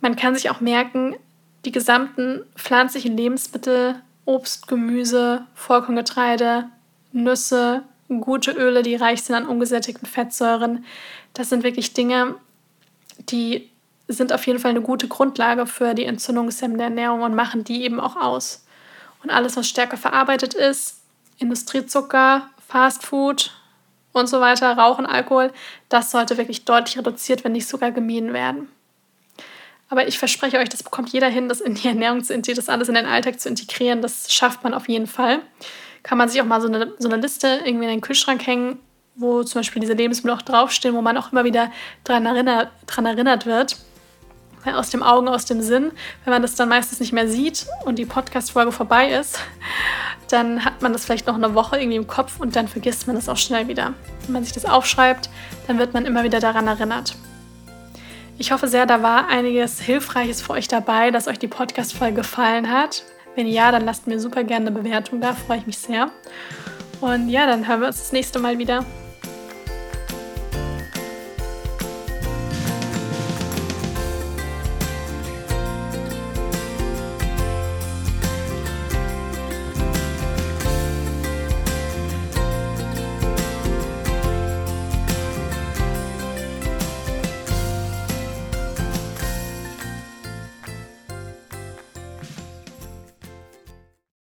Man 0.00 0.16
kann 0.16 0.34
sich 0.34 0.50
auch 0.50 0.60
merken, 0.60 1.16
die 1.64 1.72
gesamten 1.72 2.44
pflanzlichen 2.56 3.16
Lebensmittel, 3.16 3.96
Obst, 4.24 4.68
Gemüse, 4.68 5.46
Vollkorngetreide, 5.54 6.66
Nüsse, 7.12 7.82
gute 8.08 8.52
Öle, 8.52 8.82
die 8.82 8.94
reich 8.94 9.22
sind 9.22 9.36
an 9.36 9.46
ungesättigten 9.46 10.06
Fettsäuren, 10.06 10.84
das 11.34 11.48
sind 11.48 11.62
wirklich 11.62 11.94
Dinge, 11.94 12.34
die 13.18 13.70
sind 14.08 14.32
auf 14.32 14.46
jeden 14.46 14.58
Fall 14.58 14.72
eine 14.72 14.82
gute 14.82 15.08
Grundlage 15.08 15.66
für 15.66 15.94
die 15.94 16.04
entzündungshemmende 16.04 16.84
Ernährung 16.84 17.22
und 17.22 17.34
machen 17.34 17.64
die 17.64 17.82
eben 17.84 18.00
auch 18.00 18.16
aus. 18.16 18.64
Und 19.22 19.30
alles, 19.30 19.56
was 19.56 19.68
stärker 19.68 19.96
verarbeitet 19.96 20.54
ist, 20.54 21.00
Industriezucker, 21.38 22.48
Fastfood 22.68 23.52
und 24.12 24.28
so 24.28 24.40
weiter, 24.40 24.76
Rauchen, 24.76 25.06
Alkohol, 25.06 25.52
das 25.88 26.10
sollte 26.10 26.36
wirklich 26.36 26.64
deutlich 26.64 26.98
reduziert, 26.98 27.44
wenn 27.44 27.52
nicht 27.52 27.68
sogar 27.68 27.92
gemieden 27.92 28.32
werden. 28.32 28.68
Aber 29.92 30.08
ich 30.08 30.18
verspreche 30.18 30.56
euch, 30.56 30.70
das 30.70 30.82
bekommt 30.82 31.10
jeder 31.10 31.28
hin, 31.28 31.50
das 31.50 31.60
in 31.60 31.74
die 31.74 31.86
Ernährung 31.86 32.24
zu 32.24 32.32
integrieren, 32.32 32.56
das 32.56 32.70
alles 32.70 32.88
in 32.88 32.94
den 32.94 33.04
Alltag 33.04 33.38
zu 33.38 33.50
integrieren. 33.50 34.00
Das 34.00 34.32
schafft 34.32 34.64
man 34.64 34.72
auf 34.72 34.88
jeden 34.88 35.06
Fall. 35.06 35.40
Kann 36.02 36.16
man 36.16 36.30
sich 36.30 36.40
auch 36.40 36.46
mal 36.46 36.62
so 36.62 36.68
eine, 36.68 36.94
so 36.98 37.10
eine 37.10 37.20
Liste 37.20 37.60
irgendwie 37.62 37.84
in 37.84 37.90
den 37.90 38.00
Kühlschrank 38.00 38.46
hängen, 38.46 38.78
wo 39.16 39.42
zum 39.42 39.58
Beispiel 39.58 39.80
diese 39.80 39.92
Lebensmittel 39.92 40.34
auch 40.34 40.40
draufstehen, 40.40 40.94
wo 40.94 41.02
man 41.02 41.18
auch 41.18 41.30
immer 41.30 41.44
wieder 41.44 41.70
daran 42.04 42.24
erinnert, 42.24 42.70
dran 42.86 43.04
erinnert 43.04 43.44
wird 43.44 43.76
aus 44.64 44.88
dem 44.88 45.02
Augen, 45.02 45.28
aus 45.28 45.44
dem 45.44 45.60
Sinn. 45.60 45.92
Wenn 46.24 46.32
man 46.32 46.40
das 46.40 46.54
dann 46.54 46.70
meistens 46.70 46.98
nicht 46.98 47.12
mehr 47.12 47.28
sieht 47.28 47.66
und 47.84 47.98
die 47.98 48.06
Podcast-Folge 48.06 48.72
vorbei 48.72 49.10
ist, 49.10 49.40
dann 50.30 50.64
hat 50.64 50.80
man 50.80 50.94
das 50.94 51.04
vielleicht 51.04 51.26
noch 51.26 51.34
eine 51.34 51.54
Woche 51.54 51.76
irgendwie 51.76 51.96
im 51.96 52.06
Kopf 52.06 52.40
und 52.40 52.56
dann 52.56 52.66
vergisst 52.66 53.06
man 53.06 53.16
das 53.16 53.28
auch 53.28 53.36
schnell 53.36 53.68
wieder. 53.68 53.92
Wenn 54.24 54.32
man 54.32 54.44
sich 54.44 54.54
das 54.54 54.64
aufschreibt, 54.64 55.28
dann 55.66 55.78
wird 55.78 55.92
man 55.92 56.06
immer 56.06 56.22
wieder 56.22 56.40
daran 56.40 56.66
erinnert. 56.66 57.14
Ich 58.42 58.50
hoffe 58.50 58.66
sehr, 58.66 58.86
da 58.86 59.04
war 59.04 59.28
einiges 59.28 59.80
Hilfreiches 59.80 60.42
für 60.42 60.54
euch 60.54 60.66
dabei, 60.66 61.12
dass 61.12 61.28
euch 61.28 61.38
die 61.38 61.46
Podcast-Folge 61.46 62.16
gefallen 62.16 62.72
hat. 62.72 63.04
Wenn 63.36 63.46
ja, 63.46 63.70
dann 63.70 63.84
lasst 63.84 64.08
mir 64.08 64.18
super 64.18 64.42
gerne 64.42 64.66
eine 64.66 64.80
Bewertung 64.80 65.20
da, 65.20 65.32
freue 65.32 65.58
ich 65.58 65.66
mich 65.68 65.78
sehr. 65.78 66.10
Und 67.00 67.28
ja, 67.28 67.46
dann 67.46 67.68
hören 67.68 67.82
wir 67.82 67.86
uns 67.86 68.00
das 68.00 68.10
nächste 68.10 68.40
Mal 68.40 68.58
wieder. 68.58 68.84